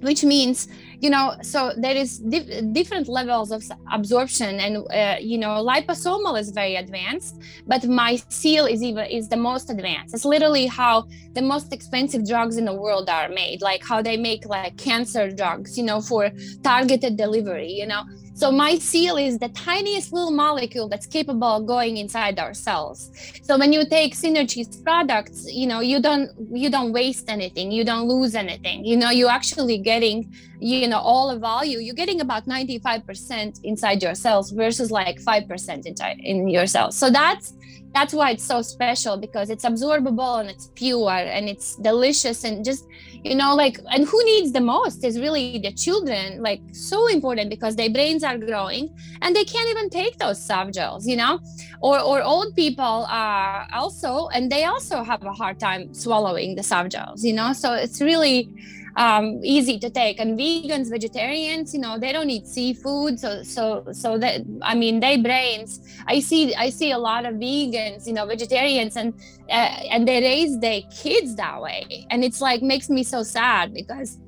which 0.00 0.24
means 0.24 0.68
you 1.00 1.10
know 1.10 1.34
so 1.42 1.72
there 1.76 1.96
is 1.96 2.18
dif- 2.18 2.72
different 2.72 3.08
levels 3.08 3.50
of 3.50 3.62
absorption 3.92 4.60
and 4.60 4.76
uh, 4.92 5.16
you 5.20 5.38
know 5.38 5.54
liposomal 5.64 6.38
is 6.38 6.50
very 6.50 6.76
advanced 6.76 7.34
but 7.66 7.80
micelle 7.82 8.70
is 8.70 8.82
even 8.82 9.06
is 9.06 9.28
the 9.28 9.36
most 9.36 9.70
advanced. 9.70 10.14
It's 10.14 10.24
literally 10.24 10.66
how 10.66 11.06
the 11.32 11.42
most 11.42 11.72
expensive 11.72 12.26
drugs 12.26 12.56
in 12.56 12.64
the 12.64 12.74
world 12.74 13.08
are 13.08 13.28
made 13.28 13.62
like 13.62 13.82
how 13.84 14.02
they 14.02 14.16
make 14.16 14.44
like 14.46 14.76
cancer 14.76 15.30
drugs 15.30 15.78
you 15.78 15.84
know 15.84 16.00
for 16.00 16.30
targeted 16.62 17.16
delivery 17.16 17.70
you 17.70 17.86
know 17.86 18.02
so 18.40 18.50
micelle 18.50 19.22
is 19.22 19.38
the 19.38 19.50
tiniest 19.50 20.14
little 20.14 20.30
molecule 20.30 20.88
that's 20.88 21.04
capable 21.04 21.52
of 21.58 21.66
going 21.66 21.98
inside 21.98 22.38
our 22.38 22.54
cells. 22.54 23.10
So 23.42 23.58
when 23.58 23.70
you 23.70 23.86
take 23.86 24.14
Synerchii's 24.14 24.78
products, 24.78 25.46
you 25.52 25.66
know, 25.66 25.80
you 25.80 26.00
don't 26.00 26.30
you 26.50 26.70
don't 26.70 26.90
waste 26.90 27.28
anything, 27.28 27.70
you 27.70 27.84
don't 27.84 28.08
lose 28.08 28.34
anything. 28.34 28.82
You 28.82 28.96
know, 28.96 29.10
you're 29.10 29.36
actually 29.40 29.76
getting, 29.76 30.32
you 30.58 30.88
know, 30.88 31.00
all 31.00 31.28
the 31.28 31.38
value. 31.38 31.80
You're 31.80 32.00
getting 32.02 32.22
about 32.22 32.46
95% 32.46 33.60
inside 33.62 34.02
your 34.02 34.14
cells 34.14 34.52
versus 34.52 34.90
like 34.90 35.20
5% 35.20 35.84
inside 35.84 36.18
in 36.20 36.48
your 36.48 36.66
cells. 36.66 36.96
So 36.96 37.10
that's 37.10 37.52
that's 37.92 38.14
why 38.14 38.30
it's 38.30 38.44
so 38.44 38.62
special 38.62 39.16
because 39.16 39.50
it's 39.50 39.64
absorbable 39.64 40.40
and 40.40 40.48
it's 40.48 40.70
pure 40.74 41.10
and 41.10 41.48
it's 41.48 41.76
delicious 41.76 42.44
and 42.44 42.64
just 42.64 42.86
you 43.24 43.34
know 43.34 43.54
like 43.54 43.78
and 43.90 44.06
who 44.06 44.24
needs 44.24 44.52
the 44.52 44.60
most 44.60 45.04
is 45.04 45.18
really 45.18 45.58
the 45.58 45.72
children 45.72 46.40
like 46.42 46.60
so 46.72 47.08
important 47.08 47.50
because 47.50 47.76
their 47.76 47.90
brains 47.90 48.22
are 48.22 48.38
growing 48.38 48.94
and 49.22 49.34
they 49.34 49.44
can't 49.44 49.68
even 49.70 49.90
take 49.90 50.16
those 50.18 50.40
soft 50.42 50.74
gels 50.74 51.06
you 51.06 51.16
know? 51.16 51.40
Or 51.82 51.98
or 51.98 52.22
old 52.22 52.54
people 52.54 53.06
are 53.08 53.66
also 53.72 54.28
and 54.28 54.50
they 54.50 54.64
also 54.64 55.02
have 55.02 55.22
a 55.24 55.32
hard 55.32 55.58
time 55.58 55.92
swallowing 55.94 56.54
the 56.54 56.62
soft 56.62 56.92
gels 56.92 57.24
you 57.24 57.32
know? 57.32 57.52
So 57.52 57.74
it's 57.74 58.00
really 58.00 58.54
um, 58.96 59.40
easy 59.42 59.78
to 59.78 59.90
take. 59.90 60.20
And 60.20 60.38
vegans, 60.38 60.90
vegetarians, 60.90 61.74
you 61.74 61.80
know, 61.80 61.98
they 61.98 62.12
don't 62.12 62.30
eat 62.30 62.46
seafood, 62.46 63.18
so 63.18 63.42
so 63.42 63.84
so 63.92 64.18
that 64.18 64.42
I 64.62 64.74
mean, 64.74 65.00
they 65.00 65.16
brains. 65.16 65.80
I 66.06 66.20
see 66.20 66.54
I 66.54 66.70
see 66.70 66.90
a 66.92 66.98
lot 66.98 67.26
of 67.26 67.34
vegans, 67.34 68.06
you 68.06 68.12
know, 68.12 68.26
vegetarians, 68.26 68.96
and 68.96 69.14
uh, 69.48 69.52
and 69.92 70.06
they 70.06 70.20
raise 70.20 70.58
their 70.60 70.82
kids 71.02 71.36
that 71.36 71.60
way, 71.60 72.06
and 72.10 72.24
it's 72.24 72.40
like 72.40 72.62
makes 72.62 72.88
me 72.88 73.02
so 73.02 73.22
sad 73.22 73.72
because 73.74 74.18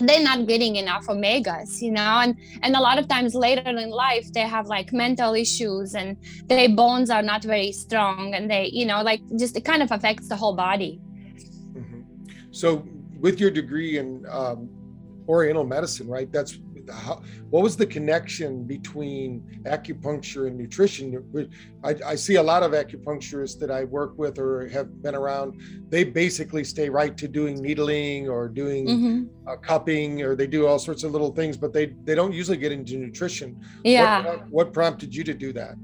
they're 0.00 0.22
not 0.22 0.46
getting 0.46 0.76
enough 0.76 1.06
omegas 1.06 1.82
you 1.82 1.90
know 1.90 2.20
and 2.22 2.36
and 2.62 2.76
a 2.76 2.80
lot 2.80 2.98
of 2.98 3.08
times 3.08 3.34
later 3.34 3.68
in 3.68 3.90
life 3.90 4.32
they 4.32 4.42
have 4.42 4.66
like 4.66 4.92
mental 4.92 5.34
issues 5.34 5.94
and 5.94 6.16
their 6.46 6.68
bones 6.68 7.10
are 7.10 7.22
not 7.22 7.42
very 7.42 7.72
strong 7.72 8.32
and 8.34 8.48
they 8.50 8.70
you 8.72 8.86
know 8.86 9.02
like 9.02 9.20
just 9.36 9.56
it 9.56 9.64
kind 9.64 9.82
of 9.82 9.90
affects 9.90 10.28
the 10.28 10.36
whole 10.36 10.54
body 10.54 11.00
mm-hmm. 11.74 12.00
so 12.52 12.86
with 13.18 13.40
your 13.40 13.50
degree 13.50 13.98
in 13.98 14.24
um, 14.30 14.68
Oriental 15.28 15.64
medicine, 15.64 16.08
right? 16.08 16.30
That's 16.32 16.58
how, 16.90 17.22
what 17.50 17.62
was 17.62 17.76
the 17.76 17.86
connection 17.86 18.64
between 18.64 19.60
acupuncture 19.64 20.46
and 20.46 20.56
nutrition? 20.56 21.50
I, 21.84 21.94
I, 22.06 22.14
see 22.14 22.36
a 22.36 22.42
lot 22.42 22.62
of 22.62 22.72
acupuncturists 22.72 23.58
that 23.58 23.70
I 23.70 23.84
work 23.84 24.16
with 24.16 24.38
or 24.38 24.68
have 24.68 25.02
been 25.02 25.14
around. 25.14 25.60
They 25.88 26.04
basically 26.04 26.64
stay 26.64 26.88
right 26.88 27.16
to 27.18 27.28
doing 27.28 27.60
needling 27.60 28.28
or 28.28 28.48
doing 28.48 28.86
mm-hmm. 28.86 29.48
uh, 29.48 29.56
cupping, 29.56 30.22
or 30.22 30.34
they 30.34 30.46
do 30.46 30.66
all 30.66 30.78
sorts 30.78 31.04
of 31.04 31.12
little 31.12 31.34
things, 31.34 31.56
but 31.56 31.72
they 31.72 31.86
they 32.04 32.14
don't 32.14 32.32
usually 32.32 32.56
get 32.56 32.72
into 32.72 32.96
nutrition. 32.96 33.60
Yeah. 33.84 34.24
What, 34.24 34.48
what 34.48 34.72
prompted 34.72 35.14
you 35.14 35.24
to 35.24 35.34
do 35.34 35.52
that? 35.54 35.74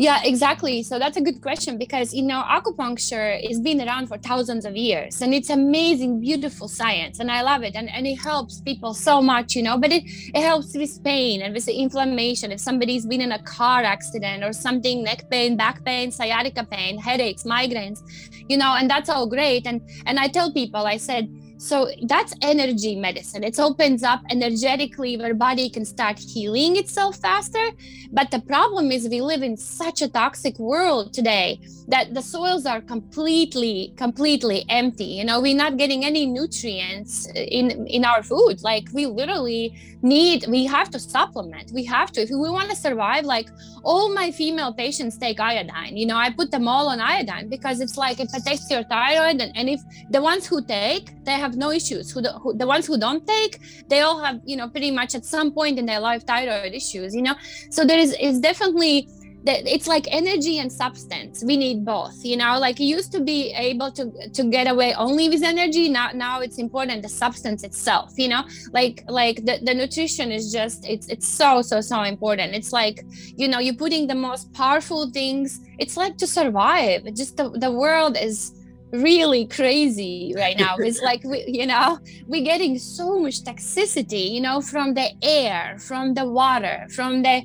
Yeah, 0.00 0.22
exactly. 0.24 0.82
So 0.82 0.98
that's 0.98 1.18
a 1.18 1.20
good 1.20 1.42
question 1.42 1.76
because 1.76 2.14
you 2.14 2.22
know 2.22 2.42
acupuncture 2.48 3.46
has 3.46 3.60
been 3.60 3.82
around 3.82 4.06
for 4.06 4.16
thousands 4.16 4.64
of 4.64 4.74
years 4.74 5.20
and 5.20 5.34
it's 5.34 5.50
amazing, 5.50 6.20
beautiful 6.20 6.68
science, 6.68 7.20
and 7.20 7.30
I 7.30 7.42
love 7.42 7.62
it. 7.64 7.74
And, 7.74 7.90
and 7.90 8.06
it 8.06 8.14
helps 8.14 8.62
people 8.62 8.94
so 8.94 9.20
much, 9.20 9.54
you 9.54 9.62
know. 9.62 9.76
But 9.76 9.92
it, 9.92 10.04
it 10.06 10.40
helps 10.40 10.74
with 10.74 11.04
pain 11.04 11.42
and 11.42 11.52
with 11.52 11.66
the 11.66 11.74
inflammation. 11.74 12.50
If 12.50 12.60
somebody's 12.60 13.04
been 13.04 13.20
in 13.20 13.32
a 13.32 13.42
car 13.42 13.82
accident 13.82 14.42
or 14.42 14.54
something, 14.54 15.02
neck 15.02 15.28
pain, 15.30 15.54
back 15.58 15.84
pain, 15.84 16.10
sciatica 16.10 16.64
pain, 16.64 16.96
headaches, 16.96 17.42
migraines, 17.42 18.00
you 18.48 18.56
know, 18.56 18.76
and 18.78 18.88
that's 18.88 19.10
all 19.10 19.26
great. 19.26 19.66
And 19.66 19.82
and 20.06 20.18
I 20.18 20.28
tell 20.28 20.50
people, 20.50 20.86
I 20.86 20.96
said 20.96 21.28
so 21.60 21.90
that's 22.04 22.32
energy 22.40 22.96
medicine. 22.96 23.44
It 23.44 23.60
opens 23.60 24.02
up 24.02 24.22
energetically 24.30 25.18
where 25.18 25.34
body 25.34 25.68
can 25.68 25.84
start 25.84 26.18
healing 26.18 26.76
itself 26.76 27.16
faster. 27.16 27.66
But 28.10 28.30
the 28.30 28.40
problem 28.40 28.90
is 28.90 29.06
we 29.10 29.20
live 29.20 29.42
in 29.42 29.58
such 29.58 30.00
a 30.00 30.08
toxic 30.08 30.58
world 30.58 31.12
today 31.12 31.60
that 31.88 32.14
the 32.14 32.22
soils 32.22 32.64
are 32.64 32.80
completely, 32.80 33.92
completely 33.96 34.64
empty. 34.70 35.04
You 35.04 35.24
know, 35.26 35.38
we're 35.38 35.54
not 35.54 35.76
getting 35.76 36.02
any 36.02 36.24
nutrients 36.24 37.28
in 37.34 37.86
in 37.86 38.06
our 38.06 38.22
food. 38.22 38.62
Like 38.62 38.88
we 38.94 39.04
literally 39.04 39.78
need, 40.02 40.46
we 40.48 40.64
have 40.64 40.88
to 40.90 40.98
supplement. 40.98 41.72
We 41.72 41.84
have 41.84 42.10
to 42.12 42.22
if 42.22 42.30
we 42.30 42.48
want 42.48 42.70
to 42.70 42.76
survive. 42.76 43.24
Like 43.26 43.48
all 43.82 44.14
my 44.14 44.30
female 44.30 44.72
patients 44.72 45.18
take 45.18 45.38
iodine. 45.40 45.96
You 45.98 46.06
know, 46.06 46.16
I 46.16 46.30
put 46.30 46.50
them 46.50 46.66
all 46.68 46.88
on 46.88 47.00
iodine 47.00 47.48
because 47.48 47.80
it's 47.80 47.98
like 47.98 48.18
it 48.18 48.30
takes 48.46 48.70
your 48.70 48.84
thyroid 48.84 49.40
and, 49.40 49.52
and 49.54 49.68
if 49.68 49.80
the 50.10 50.22
ones 50.22 50.46
who 50.46 50.64
take, 50.64 51.22
they 51.24 51.32
have 51.32 51.49
have 51.50 51.58
no 51.66 51.70
issues. 51.70 52.10
Who 52.12 52.20
the, 52.22 52.32
who, 52.32 52.56
the 52.56 52.66
ones 52.66 52.86
who 52.86 52.98
don't 52.98 53.26
take, 53.26 53.60
they 53.88 54.00
all 54.00 54.18
have, 54.22 54.40
you 54.44 54.56
know, 54.56 54.68
pretty 54.68 54.90
much 54.90 55.14
at 55.14 55.24
some 55.24 55.52
point 55.52 55.78
in 55.78 55.86
their 55.86 56.00
life 56.00 56.26
thyroid 56.26 56.72
issues, 56.72 57.14
you 57.14 57.22
know. 57.22 57.34
So 57.70 57.84
there 57.84 57.98
is 57.98 58.16
is 58.28 58.40
definitely 58.40 59.08
that 59.44 59.66
it's 59.66 59.86
like 59.86 60.06
energy 60.10 60.58
and 60.58 60.70
substance. 60.70 61.42
We 61.44 61.56
need 61.56 61.84
both 61.84 62.24
you 62.24 62.36
know? 62.36 62.58
Like 62.58 62.78
you 62.78 62.86
used 62.86 63.12
to 63.12 63.20
be 63.20 63.52
able 63.52 63.90
to 63.92 64.04
to 64.36 64.42
get 64.44 64.66
away 64.68 64.94
only 64.94 65.28
with 65.28 65.42
energy. 65.42 65.88
Now 65.88 66.10
now 66.12 66.40
it's 66.40 66.58
important 66.58 67.02
the 67.02 67.08
substance 67.08 67.64
itself 67.64 68.12
you 68.16 68.28
know? 68.28 68.44
Like 68.72 69.04
like 69.08 69.36
the, 69.46 69.58
the 69.62 69.74
nutrition 69.74 70.30
is 70.30 70.52
just 70.52 70.86
it's 70.86 71.08
it's 71.08 71.28
so 71.28 71.62
so 71.62 71.80
so 71.80 72.02
important. 72.02 72.54
It's 72.54 72.72
like 72.72 73.04
you 73.36 73.48
know 73.48 73.58
you're 73.58 73.80
putting 73.84 74.06
the 74.06 74.14
most 74.14 74.52
powerful 74.52 75.10
things. 75.10 75.60
It's 75.78 75.96
like 75.96 76.18
to 76.18 76.26
survive. 76.26 77.04
Just 77.14 77.36
the, 77.38 77.48
the 77.50 77.72
world 77.72 78.16
is 78.18 78.59
really 78.92 79.46
crazy 79.46 80.34
right 80.36 80.58
now. 80.58 80.76
It's 80.88 81.00
like 81.02 81.22
we, 81.24 81.44
you 81.46 81.66
know 81.66 81.98
we're 82.26 82.44
getting 82.44 82.78
so 82.78 83.18
much 83.18 83.42
toxicity 83.42 84.30
you 84.30 84.40
know 84.40 84.60
from 84.60 84.94
the 84.94 85.08
air 85.22 85.76
from 85.78 86.14
the 86.14 86.24
water 86.24 86.86
from 86.90 87.22
the 87.22 87.42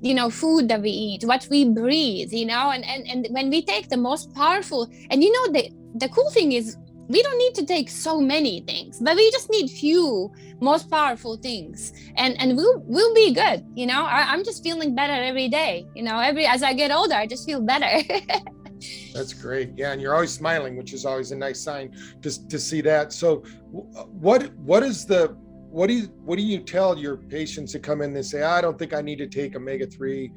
you 0.00 0.14
know 0.14 0.30
food 0.30 0.68
that 0.68 0.80
we 0.82 0.90
eat 0.90 1.24
what 1.24 1.46
we 1.50 1.64
breathe 1.64 2.32
you 2.32 2.46
know 2.46 2.70
and 2.70 2.84
and, 2.84 3.06
and 3.06 3.28
when 3.30 3.50
we 3.50 3.62
take 3.62 3.88
the 3.88 3.96
most 3.96 4.34
powerful 4.34 4.88
and 5.10 5.22
you 5.22 5.30
know 5.32 5.52
the 5.52 5.70
the 5.96 6.08
cool 6.08 6.30
thing 6.30 6.52
is 6.52 6.76
we 7.08 7.22
don't 7.22 7.38
need 7.38 7.54
to 7.54 7.64
take 7.64 7.88
so 7.88 8.20
many 8.20 8.60
things 8.62 8.98
but 9.00 9.16
we 9.16 9.30
just 9.30 9.48
need 9.50 9.68
few 9.70 10.30
most 10.60 10.90
powerful 10.90 11.36
things. 11.36 11.92
And 12.16 12.40
and 12.40 12.56
we'll 12.56 12.82
we'll 12.86 13.14
be 13.14 13.32
good 13.32 13.64
you 13.74 13.86
know. 13.86 14.04
I, 14.04 14.32
i'm 14.32 14.44
just 14.44 14.62
feeling 14.62 14.94
better 14.94 15.12
every 15.12 15.48
day 15.48 15.86
you 15.94 16.02
know. 16.02 16.18
Every 16.18 16.46
as 16.46 16.62
i 16.62 16.72
get 16.72 16.90
older 16.90 17.14
i 17.14 17.26
just 17.26 17.44
feel 17.46 17.60
better 17.60 17.86
That's 19.14 19.32
great. 19.32 19.72
Yeah, 19.76 19.92
and 19.92 20.00
you're 20.00 20.14
always 20.14 20.32
smiling, 20.32 20.76
which 20.76 20.92
is 20.92 21.04
always 21.04 21.32
a 21.32 21.36
nice 21.36 21.60
sign 21.60 21.96
to 22.22 22.48
to 22.48 22.58
see 22.58 22.80
that. 22.82 23.12
So, 23.12 23.42
what 23.70 24.52
what 24.56 24.82
is 24.82 25.04
the 25.06 25.36
what 25.70 25.88
do 25.88 25.94
you 25.94 26.06
what 26.24 26.36
do 26.36 26.42
you 26.42 26.60
tell 26.60 26.98
your 26.98 27.16
patients 27.16 27.72
to 27.72 27.78
come 27.78 28.00
in 28.00 28.14
and 28.14 28.24
say, 28.24 28.42
I 28.42 28.60
don't 28.60 28.78
think 28.78 28.94
I 28.94 29.02
need 29.02 29.18
to 29.18 29.26
take 29.26 29.54
omega 29.54 29.86
three 29.86 30.32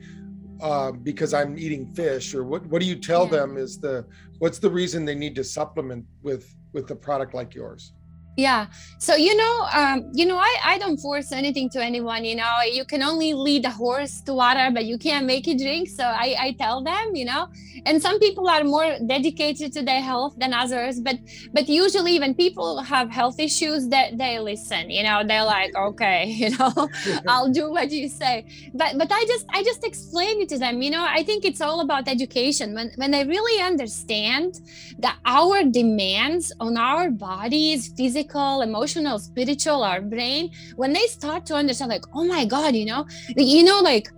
uh, 0.61 0.91
because 0.91 1.33
I'm 1.33 1.57
eating 1.57 1.87
fish, 1.93 2.35
or 2.35 2.43
what 2.43 2.65
what 2.67 2.81
do 2.81 2.87
you 2.87 2.95
tell 2.95 3.25
yeah. 3.25 3.39
them 3.39 3.57
is 3.57 3.79
the 3.79 4.05
what's 4.39 4.59
the 4.59 4.69
reason 4.69 5.05
they 5.05 5.15
need 5.15 5.35
to 5.35 5.43
supplement 5.43 6.05
with 6.21 6.53
with 6.73 6.91
a 6.91 6.95
product 6.95 7.33
like 7.33 7.55
yours? 7.55 7.93
Yeah. 8.37 8.67
So 8.97 9.15
you 9.15 9.35
know 9.35 9.67
um, 9.73 10.09
you 10.13 10.25
know 10.25 10.37
I, 10.37 10.55
I 10.63 10.77
don't 10.77 10.97
force 10.97 11.31
anything 11.31 11.69
to 11.71 11.83
anyone 11.83 12.23
you 12.23 12.35
know. 12.35 12.51
You 12.71 12.85
can 12.85 13.03
only 13.03 13.33
lead 13.33 13.65
a 13.65 13.69
horse 13.69 14.21
to 14.21 14.33
water 14.33 14.69
but 14.73 14.85
you 14.85 14.97
can't 14.97 15.25
make 15.25 15.47
it 15.47 15.57
drink. 15.57 15.89
So 15.89 16.03
I, 16.05 16.35
I 16.39 16.55
tell 16.57 16.83
them 16.83 17.15
you 17.15 17.25
know. 17.25 17.47
And 17.85 18.01
some 18.01 18.19
people 18.19 18.47
are 18.47 18.63
more 18.63 18.97
dedicated 19.05 19.73
to 19.73 19.81
their 19.81 20.01
health 20.01 20.35
than 20.37 20.53
others 20.53 21.01
but 21.01 21.17
but 21.51 21.67
usually 21.67 22.19
when 22.19 22.33
people 22.33 22.81
have 22.81 23.09
health 23.11 23.39
issues 23.39 23.89
that 23.89 24.17
they, 24.17 24.17
they 24.17 24.39
listen 24.39 24.89
you 24.89 25.03
know. 25.03 25.23
They're 25.25 25.43
like 25.43 25.75
okay 25.75 26.25
you 26.41 26.51
know 26.57 26.71
i'll 27.27 27.51
do 27.51 27.69
what 27.69 27.91
you 27.91 28.07
say. 28.07 28.45
But 28.73 28.97
but 28.97 29.11
i 29.11 29.25
just 29.25 29.45
i 29.49 29.61
just 29.63 29.83
explain 29.83 30.41
it 30.41 30.49
to 30.49 30.57
them 30.57 30.81
you 30.81 30.89
know. 30.89 31.05
I 31.05 31.23
think 31.23 31.43
it's 31.43 31.59
all 31.59 31.81
about 31.81 32.07
education. 32.07 32.73
When 32.75 32.91
when 32.95 33.11
they 33.11 33.25
really 33.25 33.61
understand 33.61 34.61
that 34.99 35.17
our 35.25 35.63
demands 35.63 36.53
on 36.59 36.77
our 36.77 37.09
bodies 37.09 37.91
physical 37.97 38.20
physical, 38.21 38.61
emotional, 38.61 39.19
spiritual, 39.19 39.83
our 39.83 40.01
brain, 40.01 40.51
when 40.75 40.93
they 40.93 41.05
start 41.07 41.45
to 41.47 41.55
understand, 41.55 41.89
like, 41.89 42.05
oh 42.13 42.23
my 42.23 42.45
God, 42.45 42.75
you 42.75 42.85
know, 42.85 43.05
you 43.35 43.63
know, 43.63 43.79
like 43.79 44.09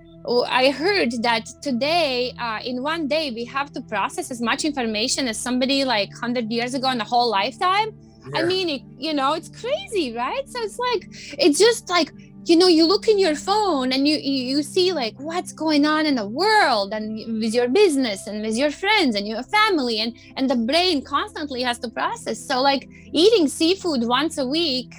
I 0.47 0.71
heard 0.71 1.11
that 1.23 1.45
today, 1.61 2.33
uh, 2.39 2.59
in 2.63 2.81
one 2.81 3.07
day, 3.07 3.31
we 3.31 3.45
have 3.45 3.71
to 3.73 3.81
process 3.81 4.31
as 4.31 4.41
much 4.41 4.63
information 4.65 5.27
as 5.27 5.37
somebody 5.37 5.83
like 5.83 6.09
100 6.09 6.51
years 6.51 6.73
ago 6.73 6.89
in 6.91 6.97
the 6.97 7.03
whole 7.03 7.29
lifetime. 7.29 7.89
Yeah. 8.33 8.39
I 8.39 8.43
mean, 8.43 8.69
it, 8.69 8.81
you 8.97 9.13
know, 9.13 9.33
it's 9.33 9.49
crazy, 9.49 10.13
right? 10.15 10.47
So 10.47 10.59
it's 10.61 10.79
like, 10.79 11.03
it's 11.37 11.59
just 11.59 11.89
like, 11.89 12.11
you 12.45 12.57
know 12.57 12.67
you 12.67 12.85
look 12.85 13.07
in 13.07 13.17
your 13.17 13.35
phone 13.35 13.91
and 13.93 14.07
you 14.07 14.17
you 14.17 14.63
see 14.63 14.91
like 14.91 15.15
what's 15.17 15.53
going 15.53 15.85
on 15.85 16.05
in 16.05 16.15
the 16.15 16.27
world 16.27 16.93
and 16.93 17.41
with 17.41 17.53
your 17.53 17.67
business 17.67 18.27
and 18.27 18.41
with 18.41 18.57
your 18.57 18.71
friends 18.71 19.15
and 19.15 19.27
your 19.27 19.43
family 19.43 19.99
and 19.99 20.15
and 20.35 20.49
the 20.49 20.55
brain 20.55 21.01
constantly 21.01 21.61
has 21.61 21.79
to 21.79 21.89
process. 21.89 22.39
So 22.45 22.61
like 22.61 22.89
eating 23.11 23.47
seafood 23.47 24.03
once 24.03 24.37
a 24.37 24.45
week 24.45 24.93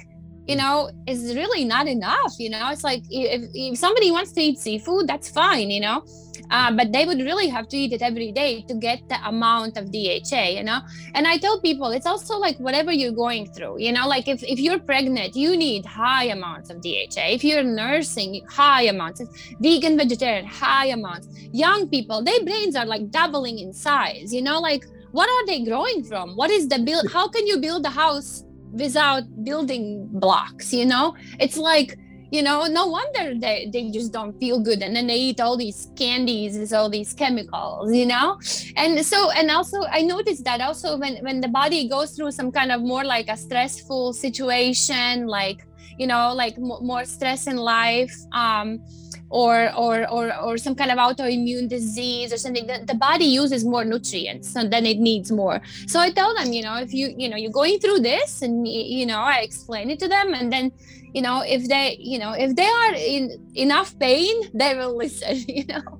you 0.47 0.55
know 0.55 0.89
is 1.07 1.35
really 1.35 1.65
not 1.65 1.87
enough 1.87 2.33
you 2.37 2.49
know 2.49 2.69
it's 2.69 2.83
like 2.83 3.03
if, 3.09 3.49
if 3.53 3.77
somebody 3.77 4.11
wants 4.11 4.31
to 4.31 4.41
eat 4.41 4.57
seafood 4.59 5.07
that's 5.07 5.29
fine 5.29 5.69
you 5.69 5.81
know 5.81 6.03
uh, 6.51 6.71
but 6.71 6.91
they 6.91 7.05
would 7.05 7.19
really 7.19 7.47
have 7.47 7.67
to 7.69 7.77
eat 7.77 7.93
it 7.93 8.01
every 8.01 8.31
day 8.31 8.61
to 8.67 8.75
get 8.75 9.07
the 9.09 9.17
amount 9.27 9.77
of 9.77 9.91
DHA, 9.91 10.49
you 10.49 10.63
know. 10.63 10.79
And 11.13 11.27
I 11.27 11.37
tell 11.37 11.59
people 11.59 11.91
it's 11.91 12.05
also 12.05 12.37
like 12.37 12.57
whatever 12.59 12.91
you're 12.91 13.11
going 13.11 13.51
through, 13.51 13.79
you 13.79 13.91
know, 13.91 14.07
like 14.07 14.27
if, 14.27 14.43
if 14.43 14.59
you're 14.59 14.79
pregnant, 14.79 15.35
you 15.35 15.57
need 15.57 15.85
high 15.85 16.25
amounts 16.25 16.69
of 16.69 16.81
DHA. 16.81 17.29
If 17.29 17.43
you're 17.43 17.63
nursing, 17.63 18.45
high 18.49 18.83
amounts. 18.83 19.21
Vegan, 19.59 19.97
vegetarian, 19.97 20.45
high 20.45 20.87
amounts. 20.87 21.27
Young 21.51 21.89
people, 21.89 22.23
their 22.23 22.43
brains 22.43 22.75
are 22.75 22.85
like 22.85 23.09
doubling 23.09 23.59
in 23.59 23.73
size, 23.73 24.33
you 24.33 24.41
know, 24.41 24.59
like 24.59 24.85
what 25.11 25.29
are 25.29 25.45
they 25.45 25.63
growing 25.63 26.03
from? 26.03 26.35
What 26.35 26.51
is 26.51 26.67
the 26.67 26.79
build? 26.79 27.09
How 27.11 27.27
can 27.29 27.47
you 27.47 27.57
build 27.59 27.85
a 27.85 27.89
house 27.89 28.44
without 28.75 29.23
building 29.43 30.07
blocks? 30.11 30.73
You 30.73 30.85
know, 30.85 31.15
it's 31.39 31.57
like 31.57 31.97
you 32.31 32.41
know 32.41 32.65
no 32.65 32.87
wonder 32.87 33.33
they, 33.39 33.69
they 33.71 33.89
just 33.91 34.11
don't 34.11 34.37
feel 34.39 34.59
good 34.59 34.81
and 34.81 34.95
then 34.95 35.07
they 35.07 35.15
eat 35.15 35.39
all 35.39 35.55
these 35.55 35.89
candies 35.95 36.55
and 36.55 36.71
all 36.73 36.89
these 36.89 37.13
chemicals 37.13 37.93
you 37.93 38.05
know 38.05 38.37
and 38.75 39.05
so 39.05 39.29
and 39.31 39.49
also 39.51 39.83
i 39.91 40.01
noticed 40.01 40.43
that 40.43 40.59
also 40.59 40.97
when 40.97 41.17
when 41.23 41.39
the 41.39 41.47
body 41.47 41.87
goes 41.87 42.11
through 42.11 42.31
some 42.31 42.51
kind 42.51 42.71
of 42.71 42.81
more 42.81 43.03
like 43.03 43.29
a 43.29 43.37
stressful 43.37 44.11
situation 44.11 45.27
like 45.27 45.65
you 45.97 46.07
know 46.07 46.33
like 46.33 46.57
m- 46.57 46.81
more 46.81 47.05
stress 47.05 47.47
in 47.47 47.57
life 47.57 48.13
um 48.33 48.79
or 49.29 49.73
or 49.75 50.09
or, 50.09 50.35
or 50.37 50.57
some 50.57 50.75
kind 50.75 50.91
of 50.91 50.97
autoimmune 50.97 51.67
disease 51.67 52.31
or 52.31 52.37
something 52.37 52.67
the, 52.67 52.83
the 52.85 52.95
body 52.95 53.25
uses 53.25 53.65
more 53.65 53.83
nutrients 53.83 54.55
and 54.55 54.71
then 54.71 54.85
it 54.85 54.97
needs 54.97 55.31
more. 55.31 55.61
So 55.87 55.99
i 55.99 56.11
tell 56.11 56.35
them 56.35 56.53
you 56.53 56.61
know 56.61 56.75
if 56.75 56.93
you 56.93 57.13
you 57.17 57.29
know 57.29 57.37
you're 57.37 57.51
going 57.51 57.79
through 57.79 57.99
this 57.99 58.41
and 58.41 58.67
you 58.67 59.05
know 59.05 59.19
i 59.19 59.39
explain 59.39 59.89
it 59.89 59.99
to 59.99 60.07
them 60.07 60.33
and 60.33 60.51
then 60.51 60.71
you 61.13 61.21
know 61.21 61.41
if 61.41 61.67
they 61.67 61.97
you 61.99 62.19
know 62.19 62.33
if 62.33 62.55
they 62.55 62.67
are 62.67 62.93
in 62.95 63.31
enough 63.55 63.97
pain 63.99 64.35
they 64.53 64.75
will 64.75 64.95
listen 65.03 65.37
you 65.47 65.65
know 65.65 65.99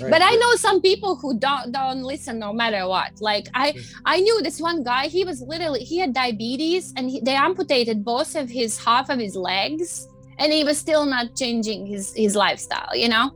Right. 0.00 0.10
but 0.10 0.22
i 0.22 0.34
know 0.34 0.54
some 0.56 0.80
people 0.80 1.16
who 1.16 1.38
don't 1.38 1.72
don't 1.72 2.02
listen 2.02 2.38
no 2.38 2.52
matter 2.52 2.86
what. 2.86 3.12
Like 3.20 3.48
i 3.54 3.74
i 4.04 4.20
knew 4.20 4.42
this 4.42 4.60
one 4.60 4.82
guy 4.82 5.08
he 5.08 5.24
was 5.24 5.40
literally 5.40 5.80
he 5.80 5.98
had 5.98 6.12
diabetes 6.12 6.92
and 6.96 7.10
he, 7.10 7.20
they 7.20 7.34
amputated 7.34 8.04
both 8.04 8.34
of 8.36 8.50
his 8.50 8.78
half 8.78 9.08
of 9.08 9.18
his 9.18 9.36
legs 9.36 10.08
and 10.38 10.52
he 10.52 10.64
was 10.64 10.76
still 10.78 11.06
not 11.06 11.34
changing 11.36 11.86
his 11.86 12.12
his 12.14 12.36
lifestyle 12.36 12.94
you 12.94 13.08
know? 13.08 13.30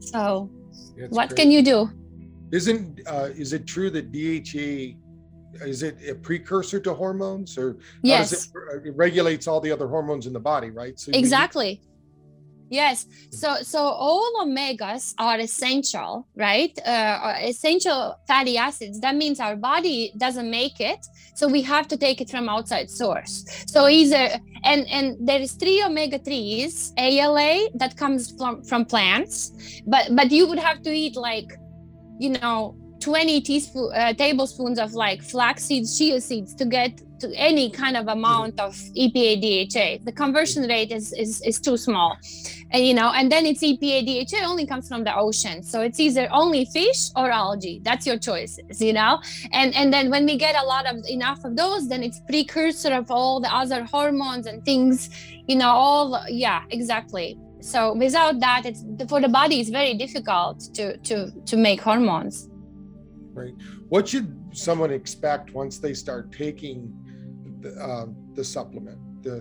So 0.00 0.50
That's 0.96 1.12
what 1.12 1.36
can 1.36 1.50
you 1.50 1.62
do? 1.62 1.90
Isn't 2.52 3.00
uh, 3.06 3.30
is 3.34 3.52
it 3.52 3.66
true 3.66 3.90
that 3.90 4.12
dha 4.12 4.96
is 5.62 5.82
it 5.82 5.96
a 6.08 6.14
precursor 6.14 6.80
to 6.80 6.94
hormones 6.94 7.58
or 7.58 7.78
yes. 8.02 8.32
it, 8.32 8.52
uh, 8.56 8.80
it, 8.88 8.96
regulates 8.96 9.46
all 9.46 9.60
the 9.60 9.70
other 9.70 9.88
hormones 9.88 10.26
in 10.26 10.32
the 10.32 10.40
body 10.40 10.70
right? 10.70 10.98
So 10.98 11.12
exactly 11.12 11.80
yes. 12.70 13.06
So 13.30 13.56
so 13.62 13.80
all 13.80 14.32
omegas 14.42 15.14
are 15.18 15.38
essential 15.38 16.26
right? 16.36 16.72
Uh, 16.86 17.34
essential 17.42 18.18
fatty 18.26 18.56
acids. 18.56 19.00
That 19.00 19.16
means 19.16 19.40
our 19.40 19.56
body 19.56 20.12
doesn't 20.16 20.50
make 20.50 20.80
it 20.80 21.04
so 21.34 21.48
we 21.48 21.62
have 21.62 21.88
to 21.88 21.96
take 21.96 22.20
it 22.20 22.30
from 22.30 22.48
outside 22.48 22.90
source. 22.90 23.44
So 23.66 23.88
either 23.88 24.38
and 24.64 24.86
and 24.88 25.16
there 25.20 25.40
is 25.40 25.52
three 25.52 25.82
omega 25.82 26.18
3s 26.18 26.92
ala 26.98 27.68
that 27.74 27.96
comes 27.96 28.32
from 28.36 28.62
from 28.62 28.84
plants 28.84 29.52
but 29.86 30.14
but 30.14 30.30
you 30.30 30.46
would 30.46 30.58
have 30.58 30.82
to 30.82 30.90
eat 30.90 31.16
like 31.16 31.50
you 32.18 32.30
know 32.30 32.76
20 33.00 33.40
teaspoon 33.40 33.90
uh, 33.94 34.12
tablespoons 34.12 34.78
of 34.78 34.92
like 34.92 35.22
flax 35.22 35.64
seeds 35.64 35.98
chia 35.98 36.20
seeds 36.20 36.54
to 36.54 36.64
get 36.64 37.00
to 37.20 37.32
any 37.34 37.70
kind 37.70 37.96
of 37.96 38.08
amount 38.08 38.58
of 38.58 38.74
epa 38.96 39.40
dha 39.40 40.00
the 40.04 40.12
conversion 40.12 40.64
rate 40.68 40.90
is 40.90 41.12
is, 41.12 41.40
is 41.42 41.60
too 41.60 41.76
small. 41.76 42.16
And 42.72 42.86
you 42.86 42.94
know 42.94 43.12
and 43.12 43.30
then 43.32 43.46
it's 43.46 43.62
epa 43.62 44.04
dha 44.06 44.44
only 44.44 44.66
comes 44.66 44.88
from 44.88 45.04
the 45.04 45.14
ocean. 45.14 45.62
So 45.62 45.80
it's 45.80 46.00
either 46.00 46.28
only 46.32 46.64
fish 46.66 47.10
or 47.16 47.30
algae. 47.30 47.80
That's 47.82 48.06
your 48.06 48.18
choices 48.18 48.80
you 48.80 48.92
know? 48.92 49.20
And 49.52 49.74
and 49.74 49.92
then 49.92 50.10
when 50.10 50.26
we 50.26 50.36
get 50.36 50.56
a 50.56 50.64
lot 50.64 50.86
of 50.86 50.96
enough 51.08 51.44
of 51.44 51.56
those 51.56 51.88
then 51.88 52.02
it's 52.02 52.20
precursor 52.28 52.92
of 52.92 53.10
all 53.10 53.40
the 53.40 53.52
other 53.54 53.84
hormones 53.84 54.46
and 54.46 54.64
things 54.64 55.10
you 55.46 55.56
know 55.56 55.70
all 55.70 56.24
yeah 56.28 56.62
exactly. 56.70 57.38
So 57.60 57.92
without 57.94 58.40
that 58.40 58.64
it's 58.64 58.82
for 59.08 59.20
the 59.20 59.28
body 59.28 59.60
it's 59.60 59.70
very 59.70 59.94
difficult 59.94 60.60
to 60.74 60.96
to 61.08 61.30
to 61.44 61.56
make 61.56 61.80
hormones 61.80 62.49
right? 63.40 63.54
What 63.88 64.08
should 64.08 64.28
someone 64.52 64.92
expect 64.92 65.54
once 65.54 65.78
they 65.78 65.94
start 65.94 66.32
taking 66.32 66.92
the, 67.60 67.70
uh, 67.80 68.06
the 68.34 68.44
supplement? 68.44 68.98
The, 69.22 69.34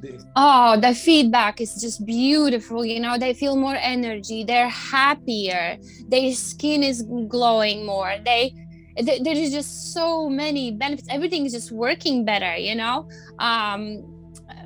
the 0.00 0.22
oh, 0.36 0.78
the 0.78 0.94
feedback 0.94 1.60
is 1.60 1.80
just 1.80 2.04
beautiful. 2.04 2.84
You 2.84 3.00
know, 3.00 3.18
they 3.18 3.32
feel 3.32 3.56
more 3.56 3.76
energy. 3.76 4.44
They're 4.44 4.68
happier. 4.68 5.78
Their 6.08 6.32
skin 6.32 6.82
is 6.82 7.02
glowing 7.28 7.86
more. 7.86 8.14
They 8.24 8.54
there 8.96 9.36
is 9.36 9.52
just 9.52 9.92
so 9.92 10.28
many 10.28 10.72
benefits 10.72 11.06
everything 11.10 11.44
is 11.44 11.52
just 11.52 11.70
working 11.70 12.24
better 12.24 12.56
you 12.56 12.74
know 12.74 13.06
um 13.38 14.15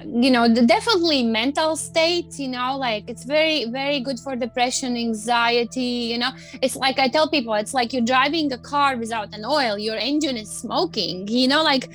you 0.06 0.30
know 0.30 0.48
the 0.48 0.62
definitely 0.62 1.22
mental 1.22 1.76
state 1.76 2.38
you 2.38 2.48
know 2.48 2.76
like 2.76 3.04
it's 3.08 3.24
very 3.24 3.66
very 3.66 4.00
good 4.00 4.18
for 4.18 4.34
depression 4.36 4.96
anxiety 4.96 6.10
you 6.12 6.18
know 6.18 6.30
it's 6.62 6.76
like 6.76 6.98
i 6.98 7.08
tell 7.08 7.28
people 7.28 7.54
it's 7.54 7.74
like 7.74 7.92
you're 7.92 8.04
driving 8.04 8.52
a 8.52 8.58
car 8.58 8.96
without 8.96 9.32
an 9.34 9.44
oil 9.44 9.78
your 9.78 9.96
engine 9.96 10.36
is 10.36 10.50
smoking 10.50 11.26
you 11.28 11.48
know 11.48 11.62
like 11.62 11.90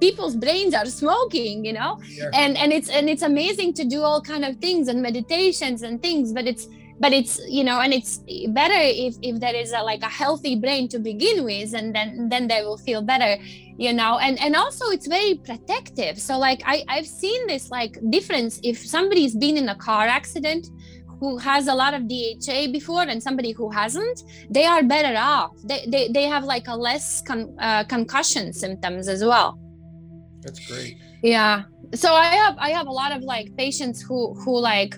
people's 0.00 0.36
brains 0.36 0.74
are 0.74 0.86
smoking 0.86 1.64
you 1.64 1.72
know 1.72 2.00
yeah. 2.08 2.30
and 2.34 2.56
and 2.56 2.72
it's 2.72 2.88
and 2.88 3.08
it's 3.08 3.22
amazing 3.22 3.72
to 3.72 3.84
do 3.84 4.02
all 4.02 4.20
kind 4.20 4.44
of 4.44 4.56
things 4.56 4.88
and 4.88 5.02
meditations 5.02 5.82
and 5.82 6.00
things 6.00 6.32
but 6.32 6.46
it's 6.46 6.68
but 7.00 7.12
it's 7.12 7.40
you 7.48 7.64
know 7.64 7.80
and 7.80 7.92
it's 7.92 8.18
better 8.48 8.74
if 8.76 9.14
if 9.22 9.40
there 9.40 9.54
is 9.54 9.72
a 9.72 9.82
like 9.82 10.02
a 10.02 10.08
healthy 10.08 10.56
brain 10.56 10.88
to 10.88 10.98
begin 10.98 11.44
with 11.44 11.74
and 11.74 11.94
then 11.94 12.28
then 12.28 12.48
they 12.48 12.62
will 12.62 12.78
feel 12.78 13.02
better 13.02 13.36
you 13.76 13.92
know 13.92 14.18
and 14.18 14.38
and 14.40 14.56
also 14.56 14.86
it's 14.90 15.06
very 15.06 15.34
protective 15.36 16.18
so 16.18 16.38
like 16.38 16.62
i 16.66 16.84
i've 16.88 17.06
seen 17.06 17.46
this 17.46 17.70
like 17.70 17.98
difference 18.10 18.60
if 18.62 18.78
somebody's 18.78 19.34
been 19.34 19.56
in 19.56 19.68
a 19.68 19.74
car 19.76 20.06
accident 20.06 20.68
who 21.20 21.36
has 21.36 21.66
a 21.66 21.74
lot 21.74 21.94
of 21.94 22.08
DHA 22.08 22.70
before 22.70 23.02
and 23.02 23.20
somebody 23.20 23.50
who 23.50 23.70
hasn't, 23.70 24.22
they 24.50 24.64
are 24.64 24.82
better 24.84 25.16
off. 25.18 25.50
They, 25.64 25.84
they, 25.88 26.08
they 26.08 26.24
have 26.24 26.44
like 26.44 26.68
a 26.68 26.76
less 26.76 27.22
con, 27.22 27.56
uh, 27.58 27.84
concussion 27.84 28.52
symptoms 28.52 29.08
as 29.08 29.24
well. 29.24 29.58
That's 30.42 30.64
great. 30.66 30.96
Yeah. 31.22 31.64
So 31.94 32.12
I 32.12 32.26
have 32.26 32.56
I 32.58 32.70
have 32.70 32.86
a 32.86 32.92
lot 32.92 33.16
of 33.16 33.22
like 33.22 33.56
patients 33.56 34.00
who 34.00 34.34
who 34.34 34.58
like 34.58 34.96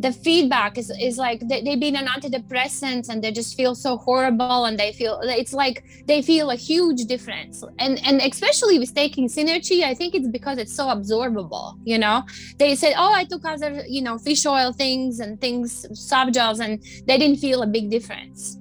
the 0.00 0.12
feedback 0.12 0.78
is, 0.78 0.90
is 1.00 1.18
like 1.18 1.40
they, 1.48 1.62
they've 1.62 1.78
been 1.78 1.96
on 1.96 2.06
antidepressants 2.06 3.08
and 3.08 3.22
they 3.22 3.30
just 3.30 3.56
feel 3.56 3.74
so 3.74 3.96
horrible 3.98 4.64
and 4.64 4.78
they 4.78 4.92
feel 4.92 5.20
it's 5.22 5.52
like 5.52 5.84
they 6.06 6.22
feel 6.22 6.50
a 6.50 6.56
huge 6.56 7.04
difference. 7.04 7.62
And 7.78 8.00
and 8.06 8.20
especially 8.20 8.78
with 8.78 8.94
taking 8.94 9.28
synerchii 9.28 9.82
i 9.84 9.94
think 9.94 10.14
it's 10.14 10.28
because 10.28 10.58
it's 10.58 10.74
so 10.74 10.86
absorbable 10.86 11.78
you 11.84 11.98
know? 11.98 12.22
They 12.58 12.74
said 12.74 12.94
oh 12.96 13.12
i 13.14 13.24
took 13.24 13.44
other 13.44 13.84
you 13.88 14.02
know 14.02 14.16
fish 14.18 14.46
oil 14.46 14.72
things 14.72 15.20
and 15.20 15.40
things 15.40 15.86
soft 15.94 16.34
gels 16.34 16.60
and 16.60 16.82
they 17.06 17.18
didn't 17.18 17.38
feel 17.38 17.62
a 17.62 17.66
big 17.66 17.90
difference. 17.90 18.58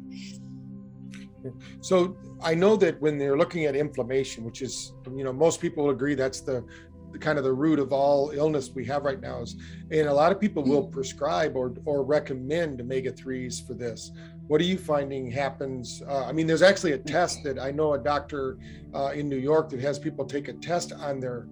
So 1.81 2.17
i 2.41 2.53
know 2.55 2.75
that 2.77 2.99
when 3.01 3.17
they're 3.17 3.37
looking 3.37 3.65
at 3.65 3.75
inflammation 3.75 4.43
which 4.43 4.61
is 4.61 4.93
you 5.17 5.23
know 5.25 5.33
most 5.33 5.59
people 5.59 5.89
agree 5.89 6.15
that's 6.15 6.41
the 6.41 6.63
the 7.11 7.19
kind 7.19 7.37
of 7.37 7.43
the 7.43 7.51
root 7.51 7.79
of 7.79 7.91
all 7.91 8.31
illness 8.31 8.71
we 8.73 8.85
have 8.85 9.03
right 9.03 9.19
now 9.19 9.41
is 9.41 9.55
and 9.91 10.07
a 10.07 10.13
lot 10.13 10.31
of 10.31 10.39
people 10.39 10.63
will 10.63 10.87
mm. 10.87 10.91
prescribe 10.91 11.55
or 11.55 11.73
or 11.85 12.03
recommend 12.03 12.81
omega-3s 12.81 13.65
for 13.65 13.73
this 13.73 14.11
what 14.47 14.59
are 14.61 14.65
you 14.65 14.77
finding 14.77 15.29
happens 15.29 16.01
uh, 16.07 16.25
i 16.25 16.31
mean 16.31 16.47
there's 16.47 16.61
actually 16.61 16.93
a 16.93 16.97
test 16.97 17.43
that 17.43 17.59
i 17.59 17.71
know 17.71 17.93
a 17.93 17.99
doctor 17.99 18.57
uh, 18.93 19.11
in 19.13 19.27
new 19.27 19.37
york 19.37 19.69
that 19.69 19.79
has 19.79 19.99
people 19.99 20.25
take 20.25 20.47
a 20.47 20.53
test 20.53 20.93
on 20.93 21.19
their 21.19 21.47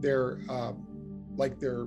their 0.00 0.38
uh, 0.48 0.72
like 1.36 1.58
their 1.58 1.86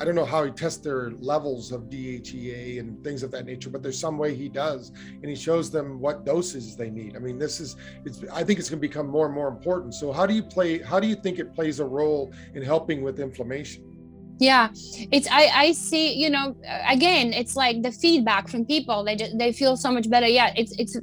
I 0.00 0.04
don't 0.04 0.14
know 0.14 0.24
how 0.24 0.44
he 0.44 0.50
tests 0.50 0.80
their 0.80 1.10
levels 1.12 1.70
of 1.70 1.82
DHEA 1.82 2.80
and 2.80 3.02
things 3.04 3.22
of 3.22 3.30
that 3.30 3.46
nature, 3.46 3.70
but 3.70 3.82
there's 3.82 3.98
some 3.98 4.18
way 4.18 4.34
he 4.34 4.48
does, 4.48 4.90
and 5.06 5.26
he 5.26 5.36
shows 5.36 5.70
them 5.70 6.00
what 6.00 6.24
doses 6.24 6.76
they 6.76 6.90
need. 6.90 7.16
I 7.16 7.20
mean, 7.20 7.38
this 7.38 7.60
is, 7.60 7.76
it's, 8.04 8.22
I 8.32 8.42
think 8.42 8.58
it's 8.58 8.68
going 8.68 8.80
to 8.80 8.88
become 8.88 9.06
more 9.06 9.26
and 9.26 9.34
more 9.34 9.48
important. 9.48 9.94
So, 9.94 10.12
how 10.12 10.26
do 10.26 10.34
you 10.34 10.42
play? 10.42 10.78
How 10.78 10.98
do 10.98 11.06
you 11.06 11.14
think 11.14 11.38
it 11.38 11.54
plays 11.54 11.78
a 11.80 11.84
role 11.84 12.32
in 12.54 12.62
helping 12.62 13.02
with 13.02 13.20
inflammation? 13.20 13.94
yeah 14.40 14.68
it's 15.12 15.28
i 15.30 15.46
i 15.54 15.72
see 15.72 16.12
you 16.14 16.28
know 16.28 16.56
again 16.88 17.32
it's 17.32 17.54
like 17.54 17.82
the 17.82 17.92
feedback 17.92 18.48
from 18.48 18.64
people 18.64 19.04
they 19.04 19.14
just 19.14 19.38
they 19.38 19.52
feel 19.52 19.76
so 19.76 19.92
much 19.92 20.10
better 20.10 20.26
yeah 20.26 20.52
it's 20.56 20.72
it's 20.76 20.96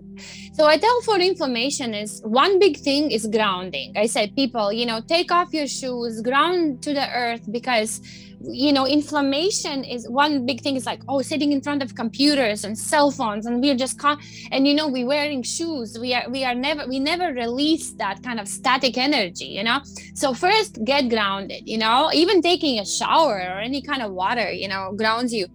so 0.51 0.65
i 0.65 0.77
tell 0.77 1.01
for 1.01 1.17
inflammation 1.19 1.93
is 1.93 2.21
one 2.23 2.59
big 2.59 2.77
thing 2.77 3.11
is 3.11 3.27
grounding. 3.27 3.93
I 3.95 4.05
said 4.07 4.35
people 4.35 4.71
you 4.71 4.85
know 4.85 5.01
take 5.01 5.31
off 5.31 5.53
your 5.53 5.67
shoes 5.67 6.21
ground 6.21 6.81
to 6.83 6.93
the 6.93 7.07
earth 7.15 7.43
because 7.51 8.01
you 8.43 8.73
know 8.73 8.87
inflammation 8.87 9.83
is 9.83 10.07
one 10.09 10.45
big 10.45 10.61
thing. 10.61 10.75
Is 10.75 10.85
like 10.85 11.01
oh 11.07 11.21
sitting 11.21 11.51
in 11.51 11.61
front 11.61 11.83
of 11.83 11.95
computers 11.95 12.63
and 12.63 12.77
cell 12.77 13.11
phones 13.11 13.45
and 13.45 13.61
we're 13.61 13.75
just 13.75 13.99
con- 13.99 14.19
and 14.51 14.67
you 14.67 14.73
know 14.73 14.87
we're 14.87 15.05
wearing 15.05 15.43
shoes. 15.43 15.97
We 15.99 16.13
are 16.13 16.29
we 16.29 16.43
are 16.43 16.55
never 16.55 16.87
we 16.87 16.99
never 16.99 17.27
release 17.33 17.91
that 17.93 18.23
kind 18.23 18.39
of 18.39 18.47
static 18.47 18.97
energy 18.97 19.45
you 19.45 19.63
know? 19.63 19.79
So 20.15 20.33
first 20.33 20.83
get 20.83 21.09
grounded 21.09 21.63
you 21.67 21.77
know? 21.77 22.09
Even 22.13 22.41
taking 22.41 22.79
a 22.79 22.85
shower 22.85 23.37
or 23.37 23.59
any 23.59 23.81
kind 23.81 24.01
of 24.01 24.11
water 24.11 24.51
you 24.51 24.67
know 24.67 24.93
grounds 24.95 25.33
you 25.33 25.47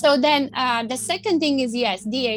so 0.00 0.16
then 0.16 0.50
uh, 0.54 0.82
the 0.92 0.96
second 0.96 1.40
thing 1.40 1.60
is 1.60 1.70
yes 1.74 2.00
dha 2.04 2.32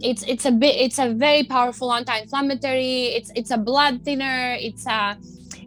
it's 0.00 0.22
it's 0.24 0.44
a 0.44 0.50
bit 0.50 0.74
it's 0.76 0.98
a 0.98 1.08
very 1.14 1.44
powerful 1.44 1.92
anti-inflammatory. 1.92 3.16
It's 3.16 3.30
it's 3.34 3.50
a 3.50 3.58
blood 3.58 4.04
thinner. 4.04 4.56
It's 4.60 4.86
a 4.86 5.16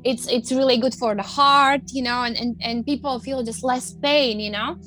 it's 0.04 0.27
it's 0.27 0.51
really 0.51 0.77
good 0.77 0.95
for 0.95 1.15
the 1.15 1.23
heart 1.23 1.82
you 1.91 2.04
know 2.04 2.23
and 2.23 2.36
and, 2.38 2.56
and 2.62 2.86
people 2.86 3.19
feel 3.19 3.43
just 3.43 3.63
less 3.63 3.93
pain 3.93 4.39
you 4.39 4.51
know. 4.51 4.77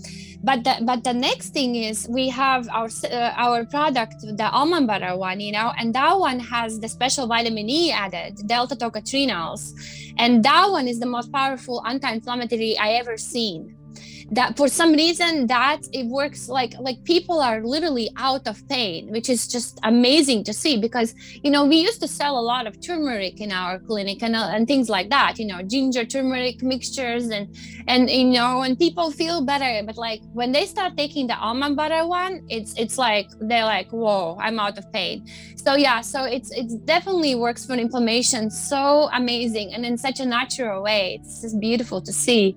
But 0.42 0.62
the, 0.62 0.74
but 0.82 1.04
the 1.04 1.14
next 1.14 1.54
thing 1.54 1.74
is 1.74 2.06
we 2.10 2.28
have 2.28 2.68
our 2.68 2.90
uh, 3.10 3.32
our 3.44 3.64
product 3.64 4.16
the 4.20 4.48
almond 4.50 4.86
butter 4.86 5.16
one 5.16 5.40
you 5.40 5.52
know 5.52 5.72
and 5.78 5.94
that 5.94 6.18
one 6.18 6.38
has 6.38 6.78
the 6.80 6.88
special 6.88 7.26
vitamin 7.26 7.70
e 7.70 7.90
added 7.90 8.32
delta 8.46 8.76
tocotrienols 8.76 9.72
and 10.18 10.44
that 10.44 10.66
one 10.70 10.86
is 10.86 11.00
the 11.00 11.06
most 11.06 11.32
powerful 11.32 11.82
anti-inflammatory 11.86 12.76
i 12.76 12.90
ever 13.00 13.16
seen 13.16 13.74
that 14.30 14.56
for 14.56 14.68
some 14.68 14.92
reason 14.92 15.46
that 15.46 15.80
it 15.92 16.06
works 16.06 16.48
like 16.48 16.74
like 16.80 17.02
people 17.04 17.40
are 17.40 17.62
literally 17.62 18.10
out 18.16 18.46
of 18.46 18.66
pain 18.68 19.10
which 19.10 19.28
is 19.28 19.46
just 19.46 19.78
amazing 19.82 20.42
to 20.42 20.52
see 20.52 20.76
because 20.76 21.14
you 21.42 21.50
know 21.50 21.64
we 21.64 21.76
used 21.76 22.00
to 22.00 22.08
sell 22.08 22.38
a 22.38 22.40
lot 22.40 22.66
of 22.66 22.80
turmeric 22.80 23.40
in 23.40 23.52
our 23.52 23.78
clinic 23.78 24.22
and, 24.22 24.34
uh, 24.34 24.50
and 24.52 24.66
things 24.66 24.88
like 24.88 25.10
that 25.10 25.38
you 25.38 25.46
know 25.46 25.62
ginger 25.62 26.04
turmeric 26.04 26.62
mixtures 26.62 27.28
and 27.28 27.54
and 27.86 28.10
you 28.10 28.24
know 28.24 28.62
and 28.62 28.78
people 28.78 29.10
feel 29.10 29.40
better. 29.44 29.82
But 29.84 29.96
like 29.96 30.20
when 30.32 30.52
they 30.52 30.66
start 30.66 30.96
taking 30.96 31.26
the 31.26 31.36
almond 31.36 31.76
butter 31.76 32.06
one 32.06 32.44
it's 32.48 32.74
it's 32.78 32.98
like 32.98 33.28
they're 33.40 33.64
like 33.64 33.88
whoa 33.90 34.38
i'm 34.40 34.58
out 34.58 34.78
of 34.78 34.90
pain. 34.92 35.26
So 35.56 35.74
yeah 35.74 36.00
so 36.00 36.24
it's 36.24 36.50
it's 36.52 36.74
definitely 36.74 37.34
works 37.34 37.66
for 37.66 37.74
inflammation. 37.74 38.50
So 38.50 39.08
amazing 39.12 39.74
and 39.74 39.84
in 39.84 39.98
such 39.98 40.20
a 40.20 40.26
natural 40.26 40.82
way. 40.82 41.18
It's 41.20 41.42
just 41.42 41.60
beautiful 41.60 42.00
to 42.02 42.12
see 42.12 42.56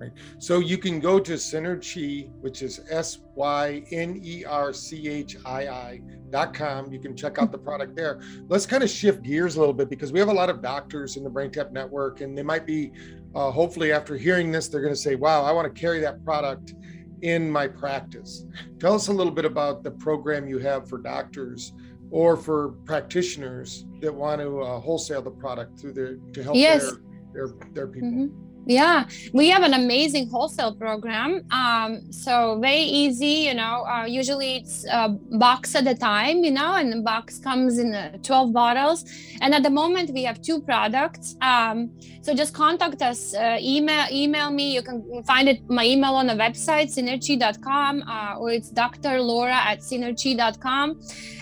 Right. 0.00 0.12
So 0.38 0.60
you 0.60 0.78
can 0.78 0.98
go 0.98 1.20
to 1.20 1.34
Synerchii, 1.34 2.30
which 2.40 2.62
is 2.62 2.80
S 2.88 3.18
Y 3.34 3.84
N 3.90 4.18
E 4.24 4.46
R 4.46 4.72
C 4.72 5.06
H 5.08 5.36
I 5.44 5.68
I 5.68 6.00
dot 6.30 6.54
com. 6.54 6.90
You 6.90 6.98
can 6.98 7.14
check 7.14 7.38
out 7.38 7.52
the 7.52 7.58
product 7.58 7.96
there. 7.96 8.22
Let's 8.48 8.64
kind 8.64 8.82
of 8.82 8.88
shift 8.88 9.22
gears 9.22 9.56
a 9.56 9.60
little 9.60 9.74
bit 9.74 9.90
because 9.90 10.10
we 10.10 10.18
have 10.18 10.30
a 10.30 10.32
lot 10.32 10.48
of 10.48 10.62
doctors 10.62 11.18
in 11.18 11.22
the 11.22 11.28
Brain 11.28 11.50
BrainTap 11.50 11.72
network, 11.72 12.22
and 12.22 12.36
they 12.36 12.42
might 12.42 12.66
be, 12.66 12.92
uh, 13.34 13.50
hopefully, 13.50 13.92
after 13.92 14.16
hearing 14.16 14.50
this, 14.50 14.68
they're 14.68 14.80
going 14.80 14.94
to 14.94 15.00
say, 15.00 15.16
"Wow, 15.16 15.44
I 15.44 15.52
want 15.52 15.72
to 15.72 15.78
carry 15.78 16.00
that 16.00 16.24
product 16.24 16.72
in 17.20 17.50
my 17.50 17.68
practice." 17.68 18.46
Tell 18.78 18.94
us 18.94 19.08
a 19.08 19.12
little 19.12 19.32
bit 19.32 19.44
about 19.44 19.82
the 19.84 19.90
program 19.90 20.48
you 20.48 20.58
have 20.60 20.88
for 20.88 20.96
doctors 20.96 21.74
or 22.10 22.38
for 22.38 22.70
practitioners 22.86 23.84
that 24.00 24.14
want 24.14 24.40
to 24.40 24.62
uh, 24.62 24.80
wholesale 24.80 25.20
the 25.20 25.30
product 25.30 25.78
through 25.78 25.92
their 25.92 26.16
to 26.32 26.42
help 26.42 26.56
yes. 26.56 26.90
their, 27.34 27.48
their 27.48 27.54
their 27.74 27.86
people. 27.86 28.08
Mm-hmm. 28.08 28.49
Yeah, 28.66 29.08
we 29.32 29.48
have 29.48 29.62
an 29.62 29.74
amazing 29.74 30.28
wholesale 30.28 30.74
program. 30.74 31.42
Um, 31.50 32.12
so 32.12 32.58
very 32.60 32.82
easy, 32.82 33.46
you 33.48 33.54
know. 33.54 33.84
Uh, 33.84 34.04
usually 34.04 34.56
it's 34.56 34.84
a 34.86 35.08
box 35.08 35.74
at 35.74 35.86
a 35.86 35.94
time, 35.94 36.44
you 36.44 36.50
know, 36.50 36.74
and 36.74 36.92
the 36.92 37.00
box 37.00 37.38
comes 37.38 37.78
in 37.78 37.94
uh, 37.94 38.18
12 38.22 38.52
bottles. 38.52 39.04
And 39.40 39.54
at 39.54 39.62
the 39.62 39.70
moment 39.70 40.10
we 40.10 40.22
have 40.24 40.40
two 40.42 40.60
products. 40.60 41.36
Um, 41.40 41.90
so 42.22 42.34
just 42.34 42.54
contact 42.54 43.00
us, 43.02 43.34
uh, 43.34 43.56
email 43.60 44.06
email 44.12 44.50
me. 44.50 44.74
You 44.74 44.82
can 44.82 45.22
find 45.24 45.48
it 45.48 45.68
my 45.68 45.84
email 45.84 46.14
on 46.14 46.26
the 46.26 46.34
website 46.34 46.94
synerchii.com 46.94 48.02
uh, 48.06 48.38
or 48.38 48.50
it's 48.50 48.70
Dr. 48.70 49.20
Laura 49.20 49.54
at 49.54 49.80
synerchii.com 49.80 51.00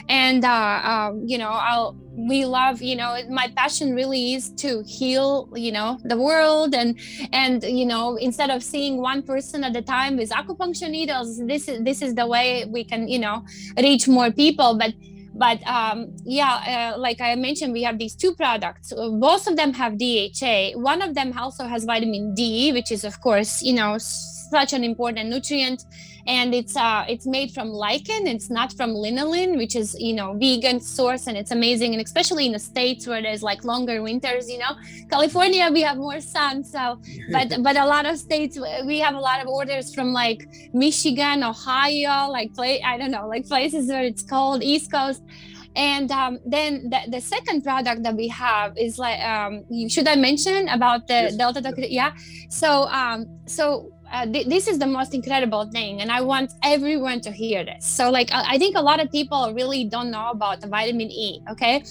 and 0.09 0.45
uh, 0.45 0.81
um, 0.85 1.23
you 1.27 1.39
know 1.39 1.51
i'll 1.51 1.97
we 2.27 2.45
love 2.45 2.83
you 2.83 2.97
know 2.97 3.17
my 3.31 3.49
passion 3.57 3.95
really 3.95 4.35
is 4.35 4.51
to 4.51 4.83
heal 4.87 5.49
you 5.55 5.71
know 5.71 5.99
the 6.05 6.17
world 6.17 6.75
and 6.75 6.99
and 7.33 7.63
you 7.63 7.87
know 7.87 8.17
instead 8.17 8.51
of 8.51 8.63
seeing 8.63 9.01
one 9.01 9.23
person 9.23 9.63
at 9.63 9.77
a 9.77 9.83
time 9.83 10.17
with 10.17 10.31
acupuncture 10.31 10.91
needles 10.91 11.39
this 11.47 11.69
is 11.69 11.83
this 11.85 12.03
is 12.03 12.15
the 12.15 12.27
way 12.27 12.65
we 12.69 12.83
can 12.83 13.07
you 13.09 13.19
know 13.19 13.45
reach 13.77 14.09
more 14.09 14.31
people. 14.31 14.77
But 14.77 14.95
but 15.35 15.65
um, 15.67 16.17
yeah 16.25 16.93
uh, 16.95 16.99
like 16.99 17.21
i 17.21 17.35
mentioned 17.37 17.73
we 17.73 17.83
have 17.83 17.99
these 17.99 18.17
two 18.17 18.35
products. 18.35 18.93
Both 18.93 19.47
of 19.47 19.57
them 19.57 19.73
have 19.75 19.97
dha 19.99 20.73
one 20.75 21.01
of 21.01 21.15
them 21.15 21.37
also 21.39 21.67
has 21.67 21.85
vitamin 21.85 22.35
d 22.35 22.73
which 22.73 22.91
is 22.91 23.05
of 23.05 23.21
course 23.21 23.63
you 23.63 23.75
know 23.75 23.97
such 23.99 24.73
an 24.73 24.83
important 24.83 25.29
nutrient 25.29 25.85
and 26.27 26.55
it's 26.55 26.77
uh 26.77 27.05
it's 27.09 27.27
made 27.27 27.51
from 27.53 27.69
lichen. 27.71 28.27
It's 28.27 28.51
not 28.51 28.73
from 28.75 28.91
lanolin 28.91 29.57
which 29.57 29.75
is 29.77 29.97
you 29.99 30.15
know 30.15 30.35
vegan 30.35 30.81
source 30.81 31.27
and 31.27 31.37
it's 31.37 31.51
amazing. 31.51 31.95
And 31.95 32.03
especially 32.03 32.47
in 32.47 32.53
the 32.53 32.59
states 32.59 33.07
where 33.07 33.23
there's 33.23 33.43
like 33.43 33.65
longer 33.65 34.03
winters 34.03 34.51
you 34.51 34.59
know 34.59 34.73
california 35.11 35.69
we 35.73 35.83
have 35.83 35.97
more 35.97 36.21
sun 36.21 36.65
so 36.65 37.01
but 37.31 37.49
but 37.67 37.77
a 37.77 37.87
lot 37.95 38.05
of 38.07 38.19
states 38.19 38.59
we 38.85 38.99
have 38.99 39.15
a 39.15 39.21
lot 39.31 39.41
of 39.43 39.47
orders 39.47 39.95
from 39.95 40.13
like 40.13 40.41
michigan 40.73 41.43
ohio 41.43 42.29
like 42.31 42.53
play 42.55 42.83
i 42.83 42.97
don't 42.99 43.11
know 43.11 43.27
like 43.27 43.47
places 43.47 43.89
where 43.89 44.05
it's 44.05 44.23
cold 44.23 44.63
east 44.63 44.91
coast. 44.91 45.23
And 45.77 46.11
um, 46.11 46.41
then 46.45 46.91
the, 46.91 47.01
the, 47.09 47.21
second 47.21 47.63
product 47.63 48.03
that 48.03 48.17
we 48.17 48.27
have 48.29 48.77
is 48.77 48.99
like 48.99 49.21
um, 49.21 49.65
should 49.89 50.09
i 50.09 50.17
mention 50.17 50.67
about 50.69 51.07
the 51.07 51.15
yes. 51.15 51.37
delta 51.37 51.61
yeah. 51.89 52.13
So 52.49 52.89
um, 52.89 53.27
so 53.47 53.93
uh, 54.13 54.27
th- 54.27 54.47
this 54.47 54.69
is 54.69 54.79
the 54.79 54.87
most 54.87 55.15
incredible 55.15 55.65
thing 55.71 56.01
and 56.01 56.11
i 56.11 56.21
want 56.21 56.53
everyone 56.63 57.21
to 57.21 57.31
hear 57.31 57.65
this. 57.65 57.87
So 57.87 58.11
like 58.11 58.33
I-, 58.33 58.55
I 58.55 58.59
think 58.59 58.77
a 58.77 58.83
lot 58.83 59.01
of 59.01 59.11
people 59.11 59.53
really 59.55 59.85
don't 59.85 60.11
know 60.11 60.31
about 60.31 60.61
the 60.61 60.69
vitamin 60.69 61.11
e 61.11 61.43
okay? 61.51 61.83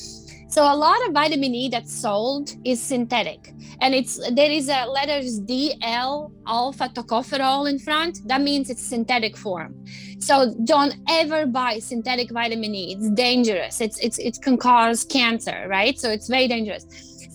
So 0.50 0.64
a 0.64 0.76
lot 0.76 1.06
of 1.06 1.14
vitamin 1.14 1.54
e 1.54 1.70
that's 1.70 1.94
sold 1.94 2.52
is 2.64 2.82
synthetic 2.82 3.54
and 3.82 3.94
it's 3.94 4.18
there 4.34 4.50
is 4.50 4.70
a 4.70 4.86
letters 4.86 5.42
dl 5.42 6.32
alpha 6.48 6.90
tocopherol 6.90 7.70
in 7.70 7.80
front. 7.80 8.26
That 8.28 8.42
means 8.42 8.70
it's 8.70 8.82
synthetic 8.82 9.36
form. 9.36 9.76
So 10.20 10.56
don't 10.64 10.96
ever 11.10 11.46
buy 11.46 11.80
synthetic 11.80 12.32
vitamin 12.32 12.74
e. 12.74 12.94
It's 12.94 13.10
dangerous. 13.12 13.82
It's, 13.82 14.00
it's 14.00 14.18
it 14.18 14.42
can 14.42 14.58
cause 14.58 15.04
cancer 15.04 15.68
right? 15.68 16.00
So 16.00 16.10
it's 16.10 16.28
very 16.30 16.48
dangerous 16.48 16.86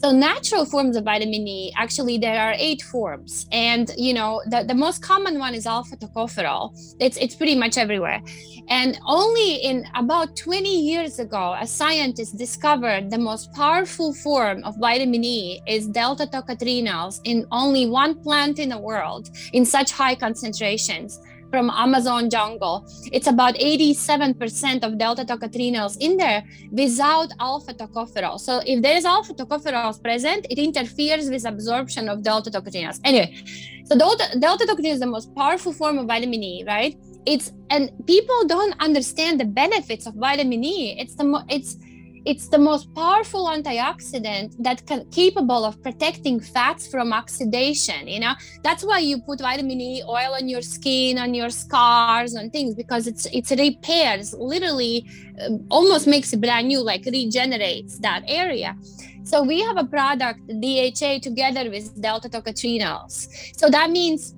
so 0.03 0.11
natural 0.11 0.65
forms 0.65 0.97
of 0.97 1.05
vitamin 1.05 1.47
E, 1.47 1.73
actually 1.77 2.19
there 2.19 2.41
are 2.41 2.55
eight 2.59 2.83
forms. 2.83 3.47
And 3.53 3.91
you 3.97 4.13
know, 4.15 4.43
the, 4.47 4.65
the 4.65 4.75
most 4.75 5.01
common 5.01 5.39
one 5.39 5.55
is 5.55 5.67
alpha 5.67 5.97
tocopherol. 5.97 6.73
It's 6.99 7.17
it's 7.19 7.37
pretty 7.37 7.55
much 7.55 7.79
everywhere. 7.79 8.21
And 8.69 8.99
only 9.07 9.57
in 9.57 9.85
about 9.95 10.37
20 10.37 10.69
years 10.69 11.19
ago, 11.19 11.57
a 11.59 11.67
scientist 11.67 12.37
discovered 12.37 13.11
the 13.11 13.19
most 13.19 13.53
powerful 13.53 14.15
form 14.15 14.63
of 14.65 14.77
vitamin 14.79 15.25
E 15.25 15.61
is 15.67 15.87
delta 15.87 16.27
tocotrienols 16.27 17.21
in 17.25 17.47
only 17.53 17.87
one 17.87 18.15
plant 18.23 18.59
in 18.59 18.71
the 18.71 18.79
world 18.79 19.31
in 19.53 19.65
such 19.65 19.93
high 19.93 20.15
concentrations 20.15 21.21
from 21.53 21.71
Amazon 21.71 22.31
jungle. 22.31 22.77
It's 23.13 23.29
about 23.35 23.55
87% 23.57 24.83
of 24.87 24.99
delta 24.99 25.25
tocotrienols 25.25 25.99
in 26.01 26.17
there 26.17 26.43
without 26.71 27.29
alpha 27.39 27.75
tocopherol. 27.75 28.41
So 28.41 28.63
if 28.67 28.83
there 28.83 28.97
is 28.97 29.05
alpha 29.05 29.35
tocopherol 29.35 29.93
present, 30.03 30.47
it 30.49 30.59
interferes 30.59 31.29
with 31.29 31.45
absorption 31.45 32.09
of 32.09 32.23
delta 32.23 32.51
tocotrienols. 32.51 33.01
Anyway, 33.05 33.29
so 33.85 33.99
delta, 33.99 34.25
delta 34.39 34.65
is 34.95 35.01
the 35.01 35.07
most 35.07 35.35
powerful 35.35 35.73
form 35.73 35.99
of 35.99 36.07
vitamin 36.07 36.43
E, 36.43 36.65
right? 36.67 36.97
It's 37.27 37.53
and 37.71 37.91
people 38.07 38.41
don't 38.47 38.75
understand 38.81 39.39
the 39.39 39.45
benefits 39.45 40.07
of 40.07 40.15
vitamin 40.15 40.65
E. 40.65 40.97
It's 40.99 41.15
the 41.15 41.25
mo- 41.25 41.45
it's 41.49 41.77
it's 42.25 42.49
the 42.49 42.59
most 42.59 42.93
powerful 42.95 43.47
antioxidant 43.47 44.55
that 44.59 44.87
can 44.87 45.05
capable 45.11 45.65
of 45.65 45.83
protecting 45.83 46.41
fats 46.41 46.87
from 46.87 47.13
oxidation 47.13 48.07
you 48.07 48.21
know? 48.21 48.35
That's 48.63 48.85
why 48.85 48.99
you 48.99 49.21
put 49.21 49.41
vitamin 49.41 49.81
e 49.81 50.03
oil 50.09 50.35
on 50.35 50.49
your 50.49 50.63
skin 50.63 51.19
on 51.19 51.35
your 51.35 51.51
scars 51.51 52.37
on 52.37 52.51
things 52.51 52.75
because 52.75 53.07
it's 53.07 53.27
it's 53.27 53.51
repairs 53.51 54.35
literally 54.35 55.07
um, 55.45 55.67
almost 55.71 56.07
makes 56.07 56.33
it 56.33 56.41
brand 56.41 56.69
new 56.69 56.81
like 56.81 57.05
regenerates 57.07 57.99
that 57.99 58.23
area. 58.27 58.77
So 59.25 59.43
we 59.43 59.61
have 59.61 59.77
a 59.77 59.85
product 59.85 60.41
dha 60.61 61.19
together 61.21 61.71
with 61.71 62.01
delta 62.01 62.29
tocotrienols 62.29 63.29
so 63.57 63.69
that 63.69 63.91
means 63.91 64.35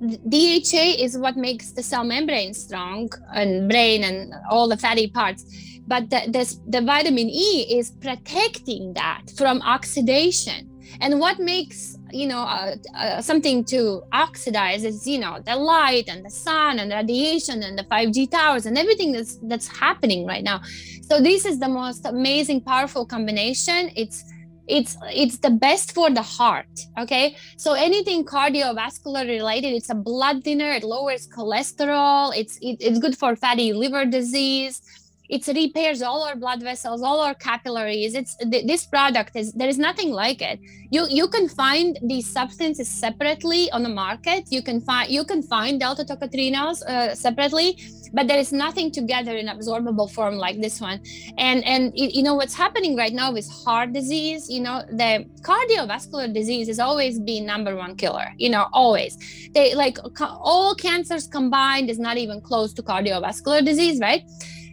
DHA 0.00 0.96
is 0.98 1.16
what 1.16 1.36
makes 1.36 1.72
the 1.72 1.82
cell 1.82 2.04
membrane 2.04 2.52
strong 2.52 3.08
and 3.32 3.68
brain 3.68 4.04
and 4.04 4.34
all 4.50 4.68
the 4.68 4.76
fatty 4.76 5.08
parts. 5.08 5.44
But 5.86 6.10
the, 6.10 6.58
the 6.68 6.80
vitamin 6.82 7.30
E 7.30 7.78
is 7.78 7.92
protecting 7.92 8.92
that 8.94 9.22
from 9.36 9.62
oxidation. 9.62 10.70
And 11.00 11.20
what 11.20 11.38
makes 11.38 11.98
you 12.12 12.26
know 12.26 12.42
uh, 12.42 12.76
uh, 12.94 13.20
something 13.20 13.64
to 13.64 14.02
oxidize 14.12 14.84
is 14.84 15.06
you 15.06 15.18
know 15.18 15.40
the 15.44 15.56
light 15.56 16.08
and 16.08 16.24
the 16.24 16.30
sun 16.30 16.78
and 16.78 16.92
radiation 16.92 17.62
and 17.62 17.76
the 17.76 17.82
5G 17.84 18.30
towers 18.30 18.66
and 18.66 18.78
everything 18.78 19.12
that's 19.12 19.36
that's 19.42 19.66
happening 19.66 20.26
right 20.26 20.44
now. 20.44 20.60
So 21.02 21.20
this 21.20 21.44
is 21.44 21.58
the 21.58 21.68
most 21.68 22.06
amazing, 22.06 22.62
powerful 22.62 23.04
combination. 23.04 23.90
It's 23.96 24.24
it's 24.68 24.96
it's 25.12 25.38
the 25.38 25.50
best 25.50 25.92
for 25.92 26.10
the 26.10 26.22
heart 26.22 26.66
okay? 26.98 27.36
So 27.56 27.72
anything 27.74 28.24
cardiovascular 28.24 29.26
related 29.26 29.74
it's 29.74 29.90
a 29.90 29.94
blood 29.94 30.44
thinner 30.44 30.70
it 30.72 30.84
lowers 30.84 31.28
cholesterol 31.28 32.36
it's 32.36 32.58
it, 32.60 32.76
it's 32.80 32.98
good 32.98 33.16
for 33.16 33.36
fatty 33.36 33.72
liver 33.72 34.04
disease 34.04 34.82
it 35.28 35.46
repairs 35.46 36.02
all 36.02 36.22
our 36.22 36.36
blood 36.36 36.62
vessels 36.62 37.02
all 37.02 37.20
our 37.20 37.34
capillaries. 37.34 38.14
It's 38.14 38.36
this 38.46 38.86
product 38.86 39.36
is 39.36 39.52
there 39.52 39.68
is 39.68 39.78
nothing 39.78 40.10
like 40.10 40.42
it. 40.42 40.60
You 40.90 41.06
you 41.08 41.28
can 41.28 41.48
find 41.48 41.98
these 42.02 42.30
substances 42.30 42.88
separately 42.88 43.70
on 43.70 43.82
the 43.82 43.88
market. 43.88 44.44
You 44.50 44.62
can 44.62 44.80
find 44.80 45.10
you 45.10 45.24
can 45.24 45.42
find 45.42 45.80
delta 45.80 46.04
tocotrienols 46.04 46.82
uh, 46.82 47.14
separately 47.14 47.78
but 48.12 48.28
there 48.28 48.38
is 48.38 48.52
nothing 48.52 48.90
together 48.90 49.36
in 49.36 49.46
absorbable 49.46 50.10
form 50.10 50.36
like 50.36 50.60
this 50.60 50.80
one. 50.80 51.00
And 51.38 51.64
and 51.64 51.92
you 51.94 52.22
know 52.22 52.34
what's 52.34 52.54
happening 52.54 52.96
right 52.96 53.12
now 53.12 53.32
with 53.32 53.48
heart 53.64 53.92
disease 53.92 54.48
you 54.48 54.60
know 54.60 54.82
the 54.90 55.26
cardiovascular 55.42 56.32
disease 56.32 56.66
has 56.68 56.78
always 56.78 57.18
been 57.18 57.44
number 57.46 57.76
one 57.76 57.96
killer 57.96 58.28
you 58.36 58.50
know 58.50 58.66
always. 58.72 59.18
They 59.54 59.74
like 59.74 59.98
all 60.20 60.74
cancers 60.74 61.26
combined 61.26 61.90
is 61.90 61.98
not 61.98 62.16
even 62.16 62.40
close 62.40 62.72
to 62.74 62.82
cardiovascular 62.82 63.64
disease 63.64 64.00
right 64.00 64.22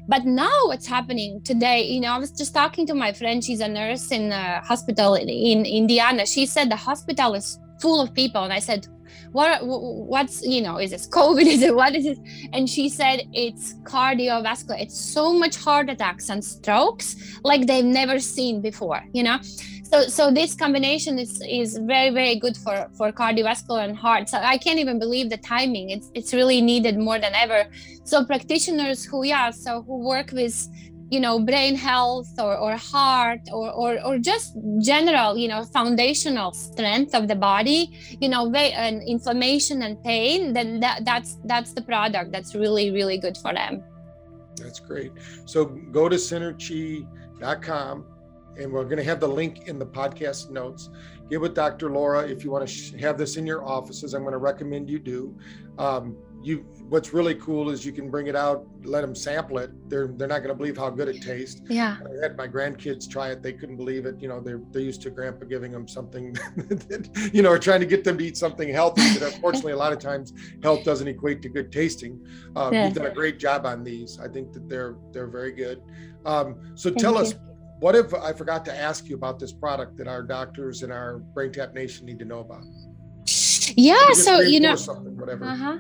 but 0.08 0.26
now 0.26 0.58
what's 0.66 0.88
happening 0.88 1.42
today, 1.44 1.84
you 1.84 2.02
know, 2.02 2.12
I 2.12 2.18
was 2.18 2.32
just 2.32 2.54
talking 2.54 2.86
to 2.88 2.94
my 2.94 3.14
friend, 3.14 3.44
she's 3.44 3.62
a 3.62 3.68
nurse 3.68 4.12
in 4.12 4.32
a 4.32 4.62
hospital 4.62 5.16
in, 5.16 5.30
in 5.30 5.66
Indiana. 5.66 6.26
She 6.26 6.46
said 6.46 6.70
the 6.70 6.76
hospital 6.76 7.34
is 7.34 7.60
full 7.80 8.02
of 8.02 8.14
people. 8.14 8.44
And 8.44 8.54
I 8.54 8.60
said, 8.60 8.88
what 9.32 9.60
what's 9.66 10.46
you 10.46 10.62
know 10.62 10.78
is 10.78 10.92
this 10.92 11.08
covid 11.08 11.46
is 11.56 11.62
it 11.62 11.76
what 11.76 11.96
is 11.96 12.06
it 12.06 12.20
and 12.52 12.70
she 12.70 12.88
said 12.88 13.22
it's 13.34 13.76
cardiovascular 13.84 14.80
it's 14.80 15.00
so 15.00 15.34
much 15.34 15.56
heart 15.56 15.90
attacks 15.90 16.30
and 16.30 16.44
strokes 16.44 17.40
like 17.44 17.68
they've 17.68 17.86
never 17.86 18.20
seen 18.20 18.62
before 18.62 19.04
you 19.14 19.24
know 19.24 19.38
so 19.84 20.08
so 20.08 20.32
this 20.32 20.56
combination 20.56 21.20
is 21.20 21.42
is 21.48 21.78
very 21.78 22.10
very 22.10 22.36
good 22.40 22.58
for 22.58 22.88
for 22.98 23.12
cardiovascular 23.12 23.84
and 23.84 23.96
heart. 23.96 24.30
So 24.30 24.38
i 24.38 24.58
can't 24.58 24.80
even 24.80 24.98
believe 24.98 25.30
the 25.30 25.38
timing. 25.38 25.90
It's 25.92 26.10
it's 26.14 26.34
really 26.34 26.62
needed 26.62 26.98
more 26.98 27.20
than 27.20 27.34
ever. 27.36 27.68
So 28.04 28.26
practitioners 28.26 29.04
who 29.06 29.24
yeah 29.24 29.52
so 29.52 29.84
who 29.84 29.98
work 29.98 30.32
with 30.32 30.56
you 31.12 31.20
know 31.20 31.40
brain 31.40 31.76
health 31.76 32.32
or, 32.40 32.58
or 32.58 32.76
heart 32.76 33.42
or, 33.52 33.70
or 33.72 34.04
or 34.04 34.18
just 34.18 34.58
general 34.80 35.38
you 35.38 35.48
know 35.48 35.64
foundational 35.66 36.54
strength 36.54 37.14
of 37.14 37.28
the 37.28 37.36
body 37.36 37.82
you 38.20 38.30
know 38.30 38.52
and 38.54 39.04
inflammation 39.04 39.84
and 39.84 40.02
pain 40.04 40.54
then 40.54 40.80
that 40.80 41.06
that's 41.06 41.38
that's 41.44 41.74
the 41.74 41.82
product 41.82 42.32
that's 42.32 42.56
really 42.56 42.90
really 42.90 43.18
good 43.18 43.38
for 43.38 43.54
them. 43.54 43.84
That's 44.56 44.80
great. 44.80 45.12
So 45.46 45.66
go 45.66 46.08
to 46.08 46.16
synerchii.com 46.16 48.06
and 48.58 48.72
we're 48.72 48.84
going 48.84 48.98
to 48.98 49.04
have 49.04 49.20
the 49.20 49.28
link 49.28 49.68
in 49.68 49.80
the 49.80 49.86
podcast 49.86 50.50
notes. 50.50 50.90
Get 51.30 51.42
with 51.42 51.56
Dr. 51.56 51.90
Laura 51.90 52.28
if 52.28 52.44
you 52.44 52.52
want 52.52 52.68
to 52.68 52.74
sh- 52.74 52.94
have 53.00 53.18
this 53.18 53.38
in 53.38 53.48
your 53.48 53.66
offices. 53.66 54.14
I'm 54.14 54.22
going 54.22 54.34
to 54.34 54.38
recommend 54.38 54.90
you 54.90 55.00
do. 55.00 55.36
Um, 55.78 56.18
you, 56.44 56.60
what's 56.90 57.14
really 57.14 57.36
cool 57.36 57.70
is 57.70 57.86
you 57.86 57.94
can 57.94 58.12
bring 58.12 58.28
it 58.28 58.36
out, 58.36 58.68
let 58.84 59.02
them 59.02 59.16
sample 59.16 59.60
it. 59.60 59.72
They're 59.90 60.08
they're 60.08 60.28
not 60.28 60.40
going 60.40 60.50
to 60.50 60.56
believe 60.56 60.78
how 60.78 60.90
good 60.90 61.08
it 61.08 61.22
tastes. 61.22 61.62
Yeah. 61.70 61.98
I 62.06 62.22
had 62.22 62.36
my 62.36 62.48
grandkids 62.48 63.10
try 63.10 63.30
it; 63.32 63.42
they 63.42 63.54
couldn't 63.54 63.78
believe 63.78 64.06
it. 64.06 64.22
You 64.22 64.28
know, 64.28 64.42
they're 64.42 64.62
they're 64.72 64.82
used 64.82 65.02
to 65.04 65.10
grandpa 65.10 65.46
giving 65.46 65.72
them 65.72 65.88
something, 65.88 66.34
that, 66.58 67.30
you 67.34 67.42
know, 67.42 67.50
or 67.50 67.60
trying 67.60 67.80
to 67.80 67.86
get 67.86 68.04
them 68.04 68.18
to 68.18 68.26
eat 68.26 68.36
something 68.36 68.70
healthy. 68.70 69.18
But 69.18 69.34
unfortunately, 69.34 69.72
a 69.72 69.78
lot 69.78 69.94
of 69.94 70.00
times 70.00 70.34
health 70.62 70.84
doesn't 70.84 71.08
equate 71.08 71.42
to 71.44 71.50
good 71.50 71.72
tasting. 71.72 72.20
Um, 72.58 72.74
yeah. 72.74 72.86
You've 72.86 72.96
done 72.96 73.06
a 73.06 73.14
great 73.14 73.40
job 73.40 73.66
on 73.66 73.84
these. 73.84 74.20
I 74.20 74.28
think 74.28 74.52
that 74.52 74.68
they're 74.68 74.98
they're 75.14 75.28
very 75.28 75.54
good. 75.54 75.82
Um, 76.26 76.74
so 76.76 76.90
Thank 76.90 77.00
tell 77.00 77.14
you. 77.14 77.20
us 77.20 77.36
what 77.84 77.96
if 77.96 78.14
I 78.14 78.32
forgot 78.32 78.64
to 78.66 78.74
ask 78.74 79.10
you 79.10 79.16
about 79.16 79.40
this 79.40 79.52
product 79.52 79.98
that 79.98 80.08
our 80.08 80.24
doctors 80.24 80.84
and 80.84 80.92
our 80.94 81.22
BrainTap 81.36 81.74
Nation 81.74 82.06
need 82.06 82.18
to 82.20 82.26
know 82.26 82.40
about? 82.40 82.64
Yeah, 83.76 84.14
so 84.14 84.40
you 84.40 84.62
know, 84.62 84.76
whatever. 85.22 85.44
Uh-huh. 85.46 85.78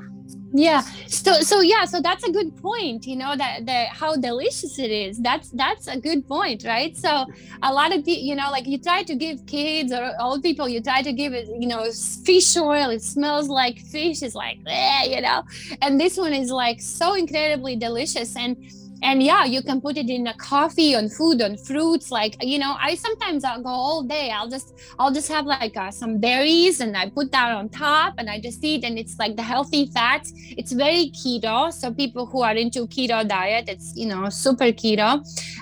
Yeah, 0.54 0.82
so 1.08 1.32
so 1.42 1.62
yeah, 1.62 1.86
so 1.86 2.02
that's 2.02 2.26
a 2.26 2.32
good 2.32 2.58
point. 2.58 3.06
You 3.06 3.16
know 3.16 3.38
that 3.38 3.66
that 3.68 3.88
how 3.88 4.18
delicious 4.18 4.80
it 4.80 4.92
is. 4.92 5.18
That's 5.20 5.50
that's 5.52 5.88
a 5.88 5.98
good 5.98 6.28
point, 6.28 6.66
right? 6.66 6.96
So 6.98 7.26
a 7.62 7.74
lot 7.74 7.96
of 7.96 8.04
people, 8.04 8.24
you 8.24 8.36
know, 8.36 8.52
like 8.52 8.68
you 8.68 8.78
try 8.78 9.04
to 9.04 9.16
give 9.16 9.46
kids 9.46 9.94
or 9.94 10.12
old 10.20 10.44
people, 10.44 10.68
you 10.68 10.82
try 10.82 11.02
to 11.04 11.14
give 11.14 11.32
it, 11.34 11.48
you 11.48 11.68
know, 11.68 11.90
fish 12.26 12.58
oil. 12.58 12.90
It 12.90 13.02
smells 13.02 13.48
like 13.48 13.80
fish. 13.80 14.22
It's 14.22 14.36
like, 14.36 14.60
eh, 14.68 15.06
you 15.06 15.22
know, 15.22 15.44
and 15.82 16.00
this 16.00 16.18
one 16.18 16.34
is 16.34 16.52
like 16.52 16.82
so 16.82 17.16
incredibly 17.16 17.78
delicious 17.78 18.36
and 18.36 18.58
and 19.04 19.22
yeah 19.22 19.44
you 19.44 19.62
can 19.62 19.80
put 19.80 19.98
it 19.98 20.10
in 20.10 20.26
a 20.28 20.34
coffee 20.36 20.96
on 20.96 21.10
food 21.10 21.42
on 21.42 21.58
fruits 21.58 22.10
like 22.10 22.36
you 22.42 22.58
know 22.58 22.76
i 22.80 22.96
sometimes 22.96 23.44
i'll 23.44 23.62
go 23.62 23.70
all 23.70 24.04
day. 24.04 24.32
I'll 24.32 24.50
just 24.50 24.74
i'll 24.98 25.12
just 25.12 25.30
have 25.30 25.46
like 25.46 25.76
uh, 25.78 25.92
some 25.92 26.20
berries 26.20 26.80
and 26.80 26.96
i 26.98 27.10
put 27.10 27.32
that 27.32 27.52
on 27.52 27.70
top 27.70 28.16
and 28.18 28.30
i 28.30 28.40
just 28.40 28.64
eat 28.64 28.84
and 28.84 28.98
it's 28.98 29.18
like 29.20 29.36
the 29.36 29.44
healthy 29.44 29.88
fats. 29.94 30.32
It's 30.58 30.72
very 30.72 31.12
keto 31.12 31.72
so 31.72 31.94
people 31.94 32.26
who 32.26 32.42
are 32.42 32.56
into 32.56 32.88
keto 32.88 33.28
diet 33.28 33.66
it's 33.68 33.94
you 33.96 34.08
know 34.08 34.30
super 34.30 34.72
keto. 34.82 35.10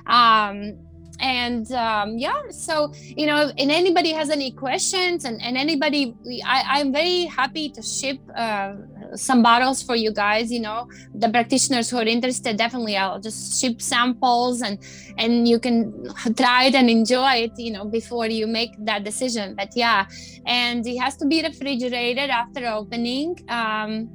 Um 0.07 0.77
and 1.21 1.71
um, 1.71 2.17
yeah 2.17 2.41
so 2.49 2.91
you 3.05 3.27
know 3.27 3.51
and 3.57 3.71
anybody 3.71 4.11
has 4.11 4.29
any 4.29 4.51
questions 4.51 5.25
and, 5.25 5.41
and 5.41 5.55
anybody 5.55 6.15
I, 6.43 6.79
i'm 6.79 6.91
very 6.91 7.25
happy 7.25 7.69
to 7.69 7.81
ship 7.81 8.19
uh, 8.35 8.73
some 9.15 9.41
bottles 9.43 9.81
for 9.83 9.95
you 9.95 10.11
guys 10.11 10.51
you 10.51 10.59
know. 10.59 10.87
The 11.15 11.29
practitioners 11.29 11.89
who 11.89 11.97
are 11.97 12.05
interested 12.05 12.57
definitely 12.57 12.97
i'll 12.97 13.19
just 13.19 13.61
ship 13.61 13.81
samples 13.81 14.61
and 14.61 14.77
and 15.17 15.47
you 15.47 15.59
can 15.59 16.07
try 16.35 16.65
it 16.65 16.75
and 16.75 16.89
enjoy 16.89 17.33
it 17.45 17.51
you 17.57 17.71
know 17.71 17.85
before 17.85 18.27
you 18.27 18.47
make 18.47 18.71
that 18.85 19.03
decision. 19.03 19.55
But 19.55 19.69
yeah 19.75 20.05
and 20.45 20.85
it 20.85 20.97
has 20.97 21.15
to 21.17 21.25
be 21.25 21.41
refrigerated 21.41 22.29
after 22.29 22.65
opening. 22.67 23.37
Um, 23.49 24.09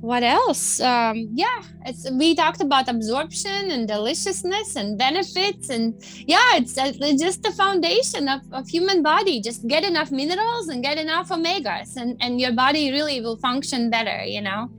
what 0.00 0.22
else? 0.22 0.80
Um 0.80 1.28
yeah 1.32 1.62
it's 1.84 2.08
we 2.10 2.34
talked 2.34 2.60
about 2.60 2.88
absorption 2.88 3.70
and 3.72 3.88
deliciousness 3.88 4.76
and 4.76 4.96
benefits 4.96 5.70
and 5.70 5.94
yeah 6.26 6.56
it's, 6.56 6.78
uh, 6.78 6.92
it's 6.94 7.22
just 7.22 7.42
the 7.42 7.50
foundation 7.50 8.28
of, 8.28 8.40
of 8.52 8.68
human 8.68 9.02
body. 9.02 9.40
Just 9.40 9.66
get 9.66 9.84
enough 9.84 10.10
minerals 10.12 10.68
and 10.68 10.82
get 10.82 10.98
enough 10.98 11.30
omegas 11.30 11.96
and 11.96 12.16
and 12.20 12.40
your 12.40 12.52
body 12.52 12.92
really 12.92 13.20
will 13.20 13.36
function 13.38 13.90
better 13.90 14.24
you 14.24 14.40
know? 14.40 14.70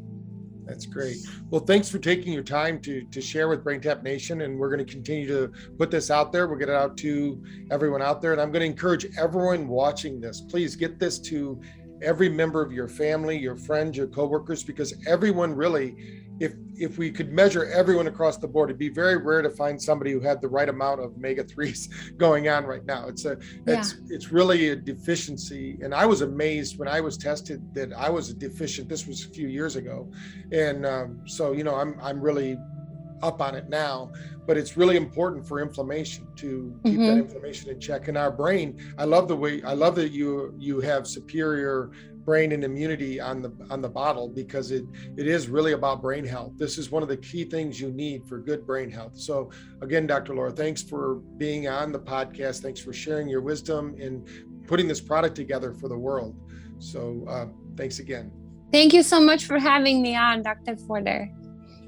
That's 0.65 0.85
great. 0.85 1.17
Well 1.49 1.61
thanks 1.61 1.89
for 1.89 1.99
taking 1.99 2.31
your 2.31 2.43
time 2.43 2.79
to 2.81 3.03
to 3.03 3.19
share 3.19 3.49
with 3.49 3.63
braintap 3.63 4.03
nation 4.03 4.41
and 4.41 4.57
we're 4.57 4.69
going 4.69 4.85
to 4.85 4.91
continue 4.91 5.27
to 5.27 5.51
put 5.77 5.91
this 5.91 6.09
out 6.11 6.31
there. 6.31 6.47
We'll 6.47 6.59
get 6.59 6.69
it 6.69 6.75
out 6.75 6.95
to 6.97 7.43
everyone 7.71 8.01
out 8.01 8.21
there 8.21 8.31
and 8.31 8.39
i'm 8.41 8.51
going 8.51 8.61
to 8.61 8.67
encourage 8.67 9.05
everyone 9.17 9.67
watching 9.67 10.21
this. 10.21 10.39
Please 10.39 10.77
get 10.77 10.97
this 10.97 11.19
to 11.31 11.59
every 12.01 12.29
member 12.29 12.61
of 12.61 12.71
your 12.71 12.87
family, 12.87 13.37
your 13.37 13.55
friends, 13.55 13.97
your 13.97 14.07
coworkers, 14.07 14.63
because 14.63 14.93
everyone 15.07 15.53
really, 15.53 15.95
if 16.39 16.53
if 16.75 16.97
we 16.97 17.11
could 17.11 17.33
measure 17.33 17.65
everyone 17.65 18.07
across 18.07 18.37
the 18.37 18.47
board, 18.47 18.69
it'd 18.69 18.79
be 18.79 18.89
very 18.89 19.17
rare 19.17 19.41
to 19.41 19.49
find 19.49 19.81
somebody 19.81 20.11
who 20.11 20.19
had 20.21 20.41
the 20.41 20.47
right 20.47 20.69
amount 20.69 21.01
of 21.01 21.13
omega 21.15 21.43
threes 21.43 21.89
going 22.17 22.47
on 22.47 22.65
right 22.65 22.85
now. 22.85 23.07
It's 23.07 23.25
a 23.25 23.37
it's 23.67 23.95
yeah. 23.95 24.15
it's 24.15 24.31
really 24.31 24.69
a 24.69 24.75
deficiency, 24.75 25.77
and 25.81 25.93
I 25.93 26.05
was 26.05 26.21
amazed 26.21 26.79
when 26.79 26.87
I 26.87 27.01
was 27.01 27.17
tested 27.17 27.61
that 27.73 27.91
I 27.93 28.09
was 28.09 28.29
a 28.29 28.33
deficient. 28.33 28.87
This 28.87 29.05
was 29.05 29.25
a 29.25 29.29
few 29.29 29.47
years 29.47 29.75
ago, 29.75 30.09
and 30.51 30.85
um, 30.85 31.21
so 31.25 31.51
you 31.51 31.63
know 31.63 31.75
I'm 31.75 31.99
I'm 32.01 32.21
really 32.21 32.57
up 33.21 33.41
on 33.41 33.55
it 33.55 33.69
now, 33.69 34.11
but 34.45 34.57
it's 34.57 34.77
really 34.77 34.97
important 34.97 35.47
for 35.47 35.61
inflammation 35.61 36.27
to 36.37 36.73
keep 36.83 36.93
mm-hmm. 36.93 37.05
that 37.05 37.17
inflammation 37.17 37.69
in 37.69 37.79
check. 37.79 38.07
In 38.07 38.17
our 38.17 38.31
brain, 38.31 38.79
I 38.97 39.05
love 39.05 39.27
the 39.27 39.35
way 39.35 39.61
I 39.63 39.73
love 39.73 39.95
that 39.95 40.09
you 40.09 40.53
you 40.57 40.79
have 40.81 41.07
superior 41.07 41.91
brain 42.25 42.51
and 42.51 42.63
immunity 42.63 43.19
on 43.19 43.41
the 43.41 43.51
on 43.69 43.81
the 43.81 43.89
bottle 43.89 44.27
because 44.27 44.71
it 44.71 44.85
it 45.17 45.27
is 45.27 45.49
really 45.49 45.73
about 45.73 46.01
brain 46.01 46.25
health. 46.25 46.53
This 46.57 46.77
is 46.77 46.91
one 46.91 47.01
of 47.01 47.09
the 47.09 47.17
key 47.17 47.43
things 47.43 47.79
you 47.79 47.91
need 47.91 48.25
for 48.27 48.39
good 48.39 48.65
brain 48.65 48.89
health. 48.91 49.17
So 49.17 49.49
again, 49.81 50.07
Dr. 50.07 50.35
Laura, 50.35 50.51
thanks 50.51 50.81
for 50.81 51.15
being 51.37 51.67
on 51.67 51.91
the 51.91 51.99
podcast. 51.99 52.61
Thanks 52.61 52.79
for 52.79 52.93
sharing 52.93 53.27
your 53.27 53.41
wisdom 53.41 53.95
and 53.99 54.27
putting 54.67 54.87
this 54.87 55.01
product 55.01 55.35
together 55.35 55.73
for 55.73 55.87
the 55.87 55.97
world. 55.97 56.35
So 56.77 57.25
uh, 57.27 57.47
thanks 57.75 57.99
again. 57.99 58.31
Thank 58.71 58.93
you 58.93 59.01
so 59.01 59.19
much 59.19 59.45
for 59.45 59.57
having 59.57 60.01
me 60.01 60.15
on, 60.15 60.43
Dr. 60.43 60.75
Porter. 60.75 61.31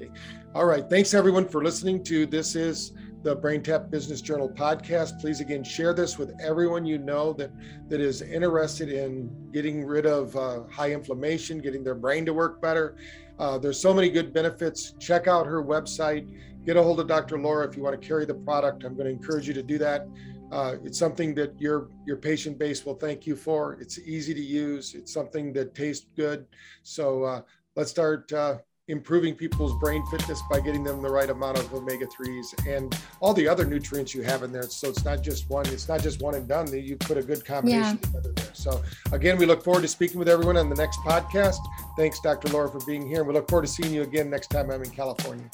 Okay. 0.02 0.10
All 0.54 0.64
right. 0.64 0.88
Thanks 0.88 1.14
everyone 1.14 1.48
for 1.48 1.62
listening 1.62 2.02
to 2.04 2.26
this 2.26 2.56
is 2.56 2.92
the 3.22 3.36
BrainTap 3.36 3.88
Business 3.88 4.20
Journal 4.20 4.48
podcast. 4.48 5.20
Please 5.20 5.40
again 5.40 5.62
share 5.62 5.94
this 5.94 6.18
with 6.18 6.32
everyone 6.40 6.84
you 6.84 6.98
know 6.98 7.32
that 7.34 7.52
that 7.88 8.00
is 8.00 8.20
interested 8.22 8.88
in 8.88 9.30
getting 9.52 9.84
rid 9.84 10.06
of 10.06 10.34
uh, 10.36 10.64
high 10.64 10.90
inflammation, 10.90 11.58
getting 11.60 11.84
their 11.84 11.94
brain 11.94 12.26
to 12.26 12.34
work 12.34 12.60
better. 12.60 12.96
Uh, 13.38 13.58
there's 13.58 13.80
so 13.80 13.94
many 13.94 14.10
good 14.10 14.32
benefits. 14.32 14.94
Check 14.98 15.28
out 15.28 15.46
her 15.46 15.62
website. 15.62 16.28
Get 16.64 16.76
a 16.76 16.82
hold 16.82 16.98
of 16.98 17.06
Dr. 17.06 17.38
Laura 17.38 17.68
if 17.68 17.76
you 17.76 17.82
want 17.82 18.00
to 18.00 18.06
carry 18.06 18.24
the 18.24 18.34
product. 18.34 18.84
I'm 18.84 18.94
going 18.94 19.06
to 19.06 19.12
encourage 19.12 19.46
you 19.46 19.54
to 19.54 19.62
do 19.62 19.78
that. 19.78 20.08
Uh, 20.50 20.76
it's 20.84 20.98
something 20.98 21.34
that 21.34 21.58
your 21.60 21.88
your 22.06 22.16
patient 22.16 22.58
base 22.58 22.84
will 22.84 22.96
thank 22.96 23.26
you 23.26 23.36
for. 23.36 23.74
It's 23.80 24.00
easy 24.00 24.34
to 24.34 24.42
use. 24.42 24.94
It's 24.94 25.12
something 25.12 25.52
that 25.52 25.74
tastes 25.74 26.06
good. 26.16 26.46
So 26.82 27.22
uh, 27.22 27.42
let's 27.76 27.90
start 27.90 28.30
uh, 28.32 28.58
improving 28.88 29.34
people's 29.34 29.78
brain 29.78 30.04
fitness 30.06 30.42
by 30.50 30.58
getting 30.58 30.82
them 30.82 31.00
the 31.02 31.08
right 31.08 31.30
amount 31.30 31.56
of 31.56 31.72
omega 31.72 32.04
3s 32.06 32.66
and 32.66 32.98
all 33.20 33.32
the 33.32 33.46
other 33.46 33.64
nutrients 33.64 34.12
you 34.12 34.22
have 34.22 34.42
in 34.42 34.50
there. 34.50 34.64
So 34.64 34.88
it's 34.88 35.04
not 35.04 35.22
just 35.22 35.48
one 35.48 35.66
it's 35.66 35.88
not 35.88 36.02
just 36.02 36.20
one 36.20 36.34
and 36.34 36.48
done. 36.48 36.66
You 36.72 36.96
put 36.96 37.16
a 37.16 37.22
good 37.22 37.44
combination 37.44 37.98
yeah. 38.02 38.06
together 38.06 38.32
there. 38.32 38.54
So 38.54 38.82
again 39.12 39.38
we 39.38 39.46
look 39.46 39.62
forward 39.62 39.82
to 39.82 39.88
speaking 39.88 40.18
with 40.18 40.28
everyone 40.28 40.56
on 40.56 40.68
the 40.68 40.74
next 40.74 40.98
podcast. 41.00 41.58
Thanks 41.96 42.18
dr 42.20 42.48
laura 42.48 42.68
for 42.68 42.80
being 42.84 43.06
here. 43.06 43.18
And 43.18 43.28
we 43.28 43.34
look 43.34 43.48
forward 43.48 43.66
to 43.66 43.72
seeing 43.72 43.94
you 43.94 44.02
again 44.02 44.28
next 44.28 44.48
time 44.48 44.70
i'm 44.70 44.82
in 44.82 44.90
california. 44.90 45.48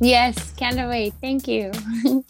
Yes 0.00 0.54
can't 0.54 0.76
wait. 0.88 1.12
Thank 1.20 1.46
you 1.46 1.70